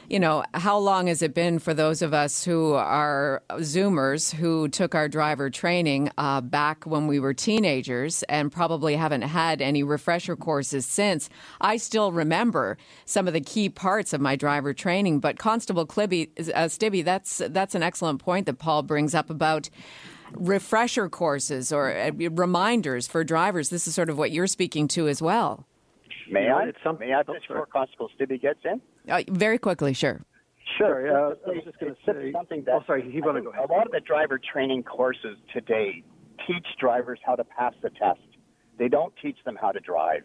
you 0.10 0.20
know, 0.20 0.44
how 0.54 0.78
long 0.78 1.08
has 1.08 1.22
it 1.22 1.34
been 1.34 1.60
for 1.60 1.74
those 1.74 2.02
of 2.02 2.14
us 2.14 2.46
who 2.46 2.74
are 2.74 3.44
Zoomers 3.52 4.34
who 4.34 4.70
took 4.70 4.96
our 4.96 5.10
driver 5.10 5.50
training 5.50 6.10
uh, 6.18 6.40
back 6.40 6.86
when 6.86 7.08
we 7.08 7.20
were 7.20 7.34
teenagers 7.34 8.24
and 8.24 8.50
probably 8.50 8.96
haven't 8.96 9.24
had 9.24 9.62
any 9.62 9.84
refresher 9.84 10.38
courses 10.38 10.86
since? 10.86 11.30
I 11.60 11.76
still 11.76 12.14
remember 12.14 12.78
some 13.06 13.28
of 13.28 13.34
the 13.34 13.42
key 13.42 13.68
parts 13.68 14.14
of 14.14 14.22
my 14.22 14.38
driver 14.38 14.74
training. 14.74 15.20
But 15.20 15.38
Constable 15.40 15.86
Clibby, 15.86 16.30
uh, 16.54 16.68
Stibbe, 16.70 17.04
that's 17.04 17.42
that's 17.50 17.76
an 17.76 17.84
excellent 17.84 18.20
point 18.22 18.46
that 18.46 18.60
Paul 18.60 18.84
brings 18.84 19.14
up 19.14 19.30
about 19.30 19.70
refresher 20.32 21.10
courses 21.10 21.74
or 21.74 21.94
uh, 21.94 22.12
reminders 22.14 23.08
for 23.08 23.26
drivers. 23.26 23.70
This 23.70 23.88
is 23.88 23.96
sort 23.96 24.10
of 24.10 24.18
what 24.18 24.32
you're 24.32 24.48
speaking 24.48 24.88
to 24.90 25.10
as 25.10 25.22
well. 25.22 25.66
May 26.32 26.50
I? 26.50 26.72
Some, 26.84 27.00
May 27.00 27.14
I 27.14 27.24
finish 27.24 27.44
oh, 27.50 27.54
before 27.54 27.66
Constable 27.68 28.10
Stibbe 28.18 28.42
gets 28.42 28.60
in? 28.66 28.82
Uh, 29.10 29.24
very 29.30 29.58
quickly, 29.58 29.94
sure. 29.94 30.22
Sure. 30.78 31.08
Uh, 31.08 31.36
I 31.48 31.50
was 31.50 31.64
just 31.64 31.80
going 31.80 31.96
to 31.96 32.00
say 32.06 32.32
something 32.32 32.64
that. 32.66 32.74
Oh, 32.74 32.84
sorry. 32.86 33.10
He 33.10 33.22
want 33.22 33.38
to 33.38 33.42
go 33.42 33.50
ahead. 33.50 33.70
A 33.70 33.72
lot 33.72 33.86
of 33.86 33.92
the 33.92 34.02
driver 34.02 34.40
training 34.40 34.84
courses 34.84 35.38
today 35.54 36.04
teach 36.46 36.66
drivers 36.80 37.20
how 37.26 37.36
to 37.36 37.44
pass 37.44 37.74
the 37.82 37.90
test. 37.90 38.20
They 38.78 38.88
don't 38.88 39.14
teach 39.22 39.38
them 39.46 39.58
how 39.60 39.72
to 39.72 39.80
drive. 39.80 40.24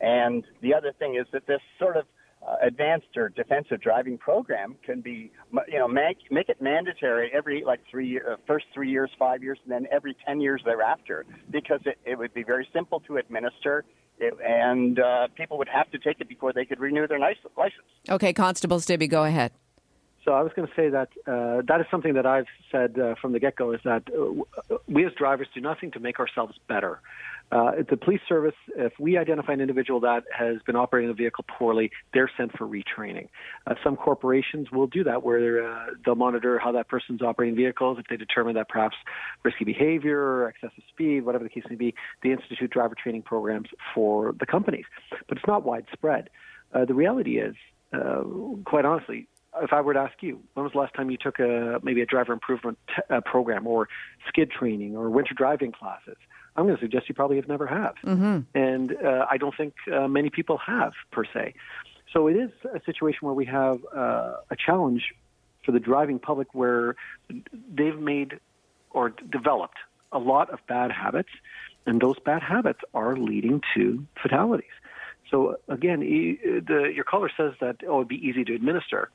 And 0.00 0.44
the 0.62 0.74
other 0.74 0.92
thing 0.98 1.14
is 1.14 1.26
that 1.32 1.46
this 1.46 1.60
sort 1.78 1.96
of 1.96 2.06
uh, 2.46 2.56
advanced 2.62 3.16
or 3.16 3.28
defensive 3.28 3.80
driving 3.80 4.16
program 4.16 4.76
can 4.84 5.00
be, 5.00 5.30
you 5.68 5.78
know, 5.78 5.86
make, 5.86 6.18
make 6.30 6.48
it 6.48 6.60
mandatory 6.60 7.30
every 7.34 7.62
like 7.64 7.80
three 7.90 8.08
year, 8.08 8.32
uh, 8.32 8.36
first 8.46 8.64
three 8.72 8.90
years, 8.90 9.10
five 9.18 9.42
years, 9.42 9.58
and 9.64 9.72
then 9.72 9.86
every 9.92 10.16
10 10.26 10.40
years 10.40 10.62
thereafter, 10.64 11.26
because 11.50 11.80
it, 11.84 11.98
it 12.04 12.16
would 12.18 12.32
be 12.32 12.42
very 12.42 12.66
simple 12.72 13.00
to 13.00 13.18
administer. 13.18 13.84
It, 14.20 14.34
and 14.46 15.00
uh, 15.00 15.28
people 15.34 15.56
would 15.58 15.68
have 15.68 15.90
to 15.92 15.98
take 15.98 16.20
it 16.20 16.28
before 16.28 16.52
they 16.52 16.66
could 16.66 16.78
renew 16.78 17.06
their 17.06 17.18
license. 17.18 17.46
Okay, 18.08 18.32
Constable 18.32 18.78
Stibbe, 18.78 19.08
go 19.08 19.24
ahead. 19.24 19.52
So 20.24 20.32
I 20.32 20.42
was 20.42 20.52
going 20.54 20.68
to 20.68 20.74
say 20.74 20.90
that 20.90 21.08
uh, 21.26 21.62
that 21.66 21.80
is 21.80 21.86
something 21.90 22.14
that 22.14 22.26
I've 22.26 22.46
said 22.70 22.98
uh, 22.98 23.14
from 23.20 23.32
the 23.32 23.40
get-go 23.40 23.72
is 23.72 23.80
that 23.84 24.02
uh, 24.12 24.76
we 24.86 25.06
as 25.06 25.12
drivers 25.14 25.48
do 25.54 25.60
nothing 25.60 25.90
to 25.92 26.00
make 26.00 26.20
ourselves 26.20 26.54
better. 26.68 27.00
Uh, 27.52 27.72
the 27.88 27.96
police 27.96 28.20
service, 28.28 28.54
if 28.76 28.92
we 29.00 29.18
identify 29.18 29.52
an 29.52 29.60
individual 29.60 29.98
that 29.98 30.22
has 30.32 30.58
been 30.66 30.76
operating 30.76 31.10
a 31.10 31.14
vehicle 31.14 31.44
poorly, 31.58 31.90
they're 32.14 32.30
sent 32.36 32.56
for 32.56 32.64
retraining. 32.66 33.28
Uh, 33.66 33.74
some 33.82 33.96
corporations 33.96 34.70
will 34.70 34.86
do 34.86 35.02
that 35.02 35.24
where 35.24 35.68
uh, 35.68 35.86
they'll 36.04 36.14
monitor 36.14 36.60
how 36.60 36.70
that 36.70 36.86
person's 36.88 37.22
operating 37.22 37.56
vehicles. 37.56 37.98
If 37.98 38.06
they 38.06 38.16
determine 38.16 38.54
that 38.54 38.68
perhaps 38.68 38.96
risky 39.42 39.64
behavior 39.64 40.20
or 40.20 40.48
excessive 40.48 40.84
speed, 40.90 41.24
whatever 41.24 41.42
the 41.42 41.50
case 41.50 41.64
may 41.68 41.76
be, 41.76 41.94
they 42.22 42.30
institute 42.30 42.70
driver 42.70 42.94
training 42.94 43.22
programs 43.22 43.68
for 43.94 44.32
the 44.38 44.46
companies. 44.46 44.84
But 45.28 45.38
it's 45.38 45.46
not 45.46 45.64
widespread. 45.64 46.30
Uh, 46.72 46.84
the 46.84 46.94
reality 46.94 47.38
is, 47.38 47.56
uh, 47.92 48.22
quite 48.64 48.84
honestly, 48.84 49.26
if 49.62 49.72
I 49.72 49.80
were 49.80 49.94
to 49.94 50.00
ask 50.00 50.14
you, 50.22 50.40
when 50.54 50.64
was 50.64 50.72
the 50.72 50.78
last 50.78 50.94
time 50.94 51.10
you 51.10 51.16
took 51.16 51.38
a 51.38 51.80
maybe 51.82 52.02
a 52.02 52.06
driver 52.06 52.32
improvement 52.32 52.78
t- 52.88 53.02
uh, 53.10 53.20
program 53.20 53.66
or 53.66 53.88
skid 54.28 54.50
training 54.50 54.96
or 54.96 55.10
winter 55.10 55.34
driving 55.34 55.72
classes? 55.72 56.16
I'm 56.56 56.66
going 56.66 56.76
to 56.76 56.82
suggest 56.82 57.08
you 57.08 57.14
probably 57.14 57.36
have 57.36 57.48
never 57.48 57.66
have, 57.66 57.94
mm-hmm. 58.04 58.40
and 58.54 58.96
uh, 59.04 59.26
I 59.30 59.36
don't 59.38 59.56
think 59.56 59.74
uh, 59.92 60.08
many 60.08 60.30
people 60.30 60.58
have 60.58 60.92
per 61.12 61.24
se. 61.24 61.54
So 62.12 62.26
it 62.26 62.36
is 62.36 62.50
a 62.74 62.80
situation 62.84 63.20
where 63.22 63.34
we 63.34 63.44
have 63.46 63.78
uh, 63.96 64.36
a 64.50 64.56
challenge 64.56 65.14
for 65.64 65.72
the 65.72 65.78
driving 65.78 66.18
public 66.18 66.48
where 66.52 66.96
they've 67.72 67.98
made 67.98 68.40
or 68.90 69.10
developed 69.30 69.78
a 70.10 70.18
lot 70.18 70.50
of 70.50 70.58
bad 70.66 70.90
habits, 70.90 71.28
and 71.86 72.00
those 72.00 72.18
bad 72.18 72.42
habits 72.42 72.80
are 72.94 73.16
leading 73.16 73.62
to 73.74 74.04
fatalities. 74.20 74.70
So 75.30 75.56
again, 75.68 76.00
the, 76.00 76.90
your 76.92 77.04
caller 77.04 77.30
says 77.36 77.52
that 77.60 77.76
oh, 77.88 77.98
it'd 77.98 78.08
be 78.08 78.16
easy 78.16 78.44
to 78.44 78.54
administer. 78.54 79.08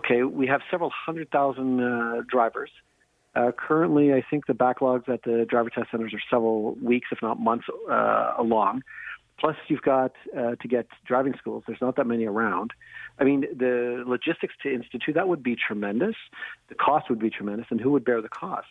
Okay, 0.00 0.22
we 0.22 0.46
have 0.46 0.60
several 0.70 0.90
hundred 0.90 1.30
thousand 1.30 1.80
uh, 1.80 2.22
drivers 2.28 2.70
uh, 3.34 3.52
currently, 3.56 4.12
I 4.12 4.22
think 4.28 4.46
the 4.46 4.54
backlogs 4.54 5.08
at 5.08 5.22
the 5.22 5.46
driver 5.48 5.70
test 5.70 5.90
centers 5.90 6.12
are 6.12 6.22
several 6.30 6.74
weeks, 6.82 7.08
if 7.12 7.18
not 7.22 7.38
months, 7.38 7.66
uh, 7.88 8.32
along. 8.38 8.82
Plus, 9.38 9.56
you've 9.68 9.82
got 9.82 10.12
uh, 10.36 10.56
to 10.56 10.68
get 10.68 10.86
driving 11.06 11.34
schools. 11.38 11.62
There's 11.66 11.80
not 11.80 11.96
that 11.96 12.06
many 12.06 12.26
around. 12.26 12.72
I 13.18 13.24
mean, 13.24 13.46
the 13.56 14.02
logistics 14.06 14.54
to 14.64 14.74
institute 14.74 15.14
that 15.14 15.28
would 15.28 15.42
be 15.42 15.56
tremendous. 15.56 16.16
The 16.68 16.74
cost 16.74 17.08
would 17.08 17.20
be 17.20 17.30
tremendous, 17.30 17.66
and 17.70 17.80
who 17.80 17.92
would 17.92 18.04
bear 18.04 18.20
the 18.20 18.28
cost? 18.28 18.68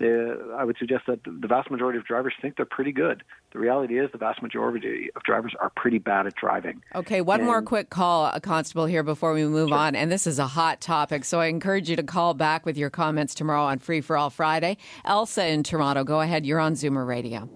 Uh, 0.00 0.54
I 0.56 0.64
would 0.64 0.76
suggest 0.78 1.04
that 1.06 1.22
the 1.24 1.46
vast 1.46 1.70
majority 1.70 1.98
of 1.98 2.04
drivers 2.04 2.34
think 2.40 2.56
they're 2.56 2.66
pretty 2.66 2.92
good. 2.92 3.22
The 3.52 3.58
reality 3.58 3.98
is, 3.98 4.10
the 4.12 4.18
vast 4.18 4.42
majority 4.42 5.10
of 5.14 5.22
drivers 5.22 5.54
are 5.60 5.70
pretty 5.76 5.98
bad 5.98 6.26
at 6.26 6.34
driving. 6.34 6.82
Okay, 6.94 7.20
one 7.20 7.40
and, 7.40 7.46
more 7.46 7.62
quick 7.62 7.90
call, 7.90 8.26
a 8.26 8.40
constable 8.40 8.86
here 8.86 9.02
before 9.02 9.32
we 9.32 9.44
move 9.44 9.68
sure. 9.68 9.78
on. 9.78 9.94
And 9.94 10.10
this 10.10 10.26
is 10.26 10.38
a 10.38 10.46
hot 10.46 10.80
topic, 10.80 11.24
so 11.24 11.40
I 11.40 11.46
encourage 11.46 11.90
you 11.90 11.96
to 11.96 12.02
call 12.02 12.34
back 12.34 12.64
with 12.64 12.76
your 12.76 12.90
comments 12.90 13.34
tomorrow 13.34 13.64
on 13.64 13.78
Free 13.78 14.00
for 14.00 14.16
All 14.16 14.30
Friday. 14.30 14.76
Elsa 15.04 15.46
in 15.46 15.62
Toronto, 15.62 16.04
go 16.04 16.20
ahead. 16.20 16.46
You're 16.46 16.60
on 16.60 16.74
Zoomer 16.74 17.06
Radio. 17.06 17.48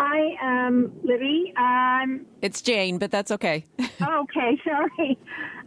Hi, 0.00 0.68
um, 0.68 0.92
Libby. 1.02 1.52
Um, 1.56 2.24
it's 2.40 2.62
Jane, 2.62 2.98
but 2.98 3.10
that's 3.10 3.32
okay. 3.32 3.64
okay, 3.80 4.60
sorry. 4.64 5.18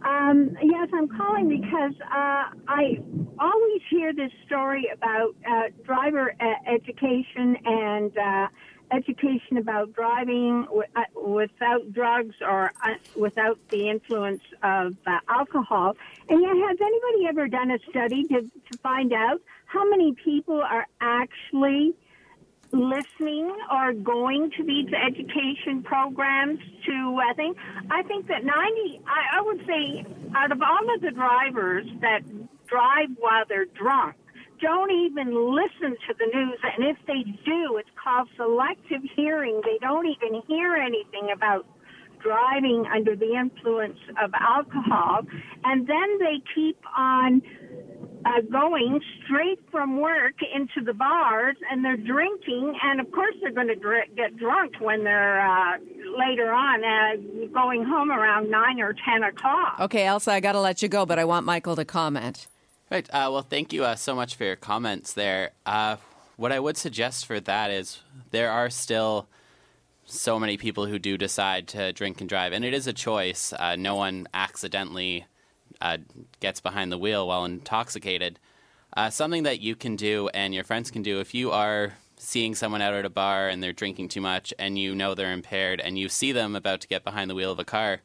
Um, 0.06 0.56
yes, 0.62 0.88
I'm 0.94 1.06
calling 1.06 1.50
because 1.50 1.92
uh, 2.00 2.44
I 2.66 2.98
always 3.38 3.82
hear 3.90 4.14
this 4.14 4.30
story 4.46 4.88
about 4.90 5.34
uh, 5.46 5.64
driver 5.84 6.32
uh, 6.40 6.44
education 6.74 7.58
and 7.66 8.16
uh, 8.16 8.46
education 8.90 9.58
about 9.58 9.92
driving 9.92 10.62
w- 10.64 10.82
uh, 10.96 11.20
without 11.20 11.92
drugs 11.92 12.34
or 12.40 12.72
uh, 12.86 12.94
without 13.14 13.58
the 13.70 13.90
influence 13.90 14.40
of 14.62 14.94
alcohol. 15.28 15.94
And 16.30 16.40
yet, 16.40 16.56
has 16.56 16.78
anybody 16.80 17.26
ever 17.28 17.48
done 17.48 17.70
a 17.70 17.78
study 17.90 18.24
to, 18.28 18.40
to 18.40 18.78
find 18.82 19.12
out 19.12 19.42
how 19.66 19.86
many 19.90 20.14
people 20.24 20.62
are 20.62 20.86
actually 21.02 21.92
listening 22.72 23.54
or 23.70 23.92
going 23.92 24.50
to 24.56 24.64
these 24.64 24.88
education 24.94 25.82
programs 25.82 26.58
to 26.86 27.18
I 27.22 27.34
think 27.34 27.56
I 27.90 28.02
think 28.02 28.28
that 28.28 28.44
90 28.44 29.00
I, 29.06 29.38
I 29.38 29.42
would 29.42 29.60
say 29.66 30.04
out 30.34 30.52
of 30.52 30.62
all 30.62 30.94
of 30.94 31.02
the 31.02 31.10
drivers 31.10 31.86
that 32.00 32.20
drive 32.66 33.10
while 33.18 33.44
they're 33.46 33.66
drunk 33.66 34.16
don't 34.62 34.90
even 34.92 35.34
listen 35.34 35.96
to 36.08 36.14
the 36.18 36.26
news. 36.32 36.58
And 36.62 36.86
if 36.86 36.96
they 37.06 37.24
do 37.44 37.76
it's 37.76 37.90
called 38.02 38.28
selective 38.36 39.02
hearing. 39.16 39.60
They 39.64 39.78
don't 39.80 40.06
even 40.06 40.40
hear 40.48 40.74
anything 40.74 41.30
about 41.34 41.66
driving 42.22 42.86
under 42.94 43.16
the 43.16 43.34
influence 43.34 43.98
of 44.22 44.30
alcohol. 44.38 45.22
And 45.64 45.86
then 45.86 46.18
they 46.18 46.40
keep 46.54 46.78
on 46.96 47.42
uh, 48.24 48.40
going 48.50 49.00
straight 49.24 49.58
from 49.70 50.00
work 50.00 50.34
into 50.54 50.84
the 50.84 50.92
bars 50.92 51.56
and 51.70 51.84
they're 51.84 51.96
drinking 51.96 52.74
and 52.82 53.00
of 53.00 53.10
course 53.12 53.34
they're 53.40 53.52
going 53.52 53.68
to 53.68 53.74
dr- 53.74 54.14
get 54.16 54.36
drunk 54.36 54.74
when 54.80 55.04
they're 55.04 55.40
uh, 55.40 55.78
later 56.18 56.52
on 56.52 56.84
uh, 56.84 57.48
going 57.52 57.84
home 57.84 58.10
around 58.10 58.50
9 58.50 58.80
or 58.80 58.92
10 58.92 59.22
o'clock. 59.24 59.76
Okay 59.80 60.04
elsa 60.06 60.32
i 60.32 60.40
got 60.40 60.52
to 60.52 60.60
let 60.60 60.82
you 60.82 60.88
go 60.88 61.06
but 61.06 61.18
i 61.18 61.24
want 61.24 61.46
michael 61.46 61.76
to 61.76 61.84
comment. 61.84 62.46
Right 62.90 63.08
uh, 63.10 63.28
well 63.32 63.42
thank 63.42 63.72
you 63.72 63.84
uh, 63.84 63.96
so 63.96 64.14
much 64.14 64.36
for 64.36 64.44
your 64.44 64.56
comments 64.56 65.12
there. 65.12 65.50
Uh, 65.66 65.96
what 66.36 66.52
i 66.52 66.60
would 66.60 66.76
suggest 66.76 67.26
for 67.26 67.40
that 67.40 67.70
is 67.70 68.00
there 68.30 68.50
are 68.50 68.70
still 68.70 69.28
so 70.04 70.38
many 70.38 70.56
people 70.56 70.86
who 70.86 70.98
do 70.98 71.16
decide 71.16 71.68
to 71.68 71.92
drink 71.92 72.20
and 72.20 72.28
drive 72.28 72.52
and 72.52 72.64
it 72.64 72.74
is 72.74 72.86
a 72.86 72.92
choice. 72.92 73.52
Uh, 73.58 73.76
no 73.76 73.96
one 73.96 74.28
accidentally 74.34 75.26
uh, 75.82 75.98
gets 76.40 76.60
behind 76.60 76.90
the 76.90 76.98
wheel 76.98 77.26
while 77.26 77.44
intoxicated. 77.44 78.38
Uh, 78.96 79.10
something 79.10 79.42
that 79.42 79.60
you 79.60 79.74
can 79.74 79.96
do 79.96 80.28
and 80.32 80.54
your 80.54 80.64
friends 80.64 80.90
can 80.90 81.02
do 81.02 81.20
if 81.20 81.34
you 81.34 81.50
are 81.50 81.94
seeing 82.16 82.54
someone 82.54 82.80
out 82.80 82.94
at 82.94 83.04
a 83.04 83.10
bar 83.10 83.48
and 83.48 83.62
they're 83.62 83.72
drinking 83.72 84.08
too 84.08 84.20
much 84.20 84.54
and 84.58 84.78
you 84.78 84.94
know 84.94 85.14
they're 85.14 85.32
impaired 85.32 85.80
and 85.80 85.98
you 85.98 86.08
see 86.08 86.30
them 86.30 86.54
about 86.54 86.80
to 86.80 86.86
get 86.86 87.02
behind 87.02 87.28
the 87.28 87.34
wheel 87.34 87.50
of 87.50 87.58
a 87.58 87.64
car, 87.64 88.00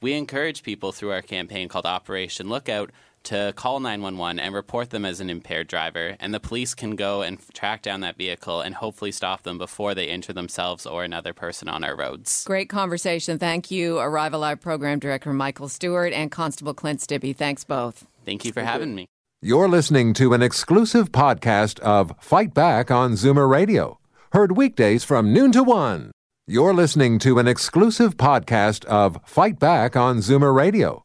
we 0.00 0.14
encourage 0.14 0.62
people 0.62 0.90
through 0.90 1.10
our 1.10 1.22
campaign 1.22 1.68
called 1.68 1.84
Operation 1.84 2.48
Lookout 2.48 2.90
to 3.28 3.52
call 3.56 3.78
911 3.78 4.40
and 4.40 4.54
report 4.54 4.88
them 4.88 5.04
as 5.04 5.20
an 5.20 5.28
impaired 5.28 5.68
driver, 5.68 6.16
and 6.18 6.32
the 6.32 6.40
police 6.40 6.74
can 6.74 6.96
go 6.96 7.20
and 7.20 7.38
track 7.52 7.82
down 7.82 8.00
that 8.00 8.16
vehicle 8.16 8.62
and 8.62 8.74
hopefully 8.74 9.12
stop 9.12 9.42
them 9.42 9.58
before 9.58 9.94
they 9.94 10.06
injure 10.06 10.32
themselves 10.32 10.86
or 10.86 11.04
another 11.04 11.34
person 11.34 11.68
on 11.68 11.84
our 11.84 11.94
roads. 11.94 12.44
Great 12.44 12.70
conversation. 12.70 13.38
Thank 13.38 13.70
you, 13.70 13.98
Arrive 13.98 14.32
Alive 14.32 14.60
Program 14.60 14.98
Director 14.98 15.32
Michael 15.34 15.68
Stewart 15.68 16.14
and 16.14 16.30
Constable 16.30 16.72
Clint 16.72 17.00
Stibbe. 17.00 17.36
Thanks 17.36 17.64
both. 17.64 18.06
Thank 18.24 18.46
you 18.46 18.52
for 18.52 18.62
having 18.62 18.94
me. 18.94 19.06
You're 19.42 19.68
listening 19.68 20.14
to 20.14 20.32
an 20.32 20.42
exclusive 20.42 21.12
podcast 21.12 21.78
of 21.80 22.14
Fight 22.18 22.54
Back 22.54 22.90
on 22.90 23.12
Zoomer 23.12 23.48
Radio, 23.48 23.98
heard 24.32 24.56
weekdays 24.56 25.04
from 25.04 25.34
noon 25.34 25.52
to 25.52 25.62
one. 25.62 26.12
You're 26.46 26.72
listening 26.72 27.18
to 27.20 27.38
an 27.38 27.46
exclusive 27.46 28.16
podcast 28.16 28.86
of 28.86 29.20
Fight 29.26 29.58
Back 29.58 29.96
on 29.96 30.18
Zoomer 30.18 30.54
Radio 30.54 31.04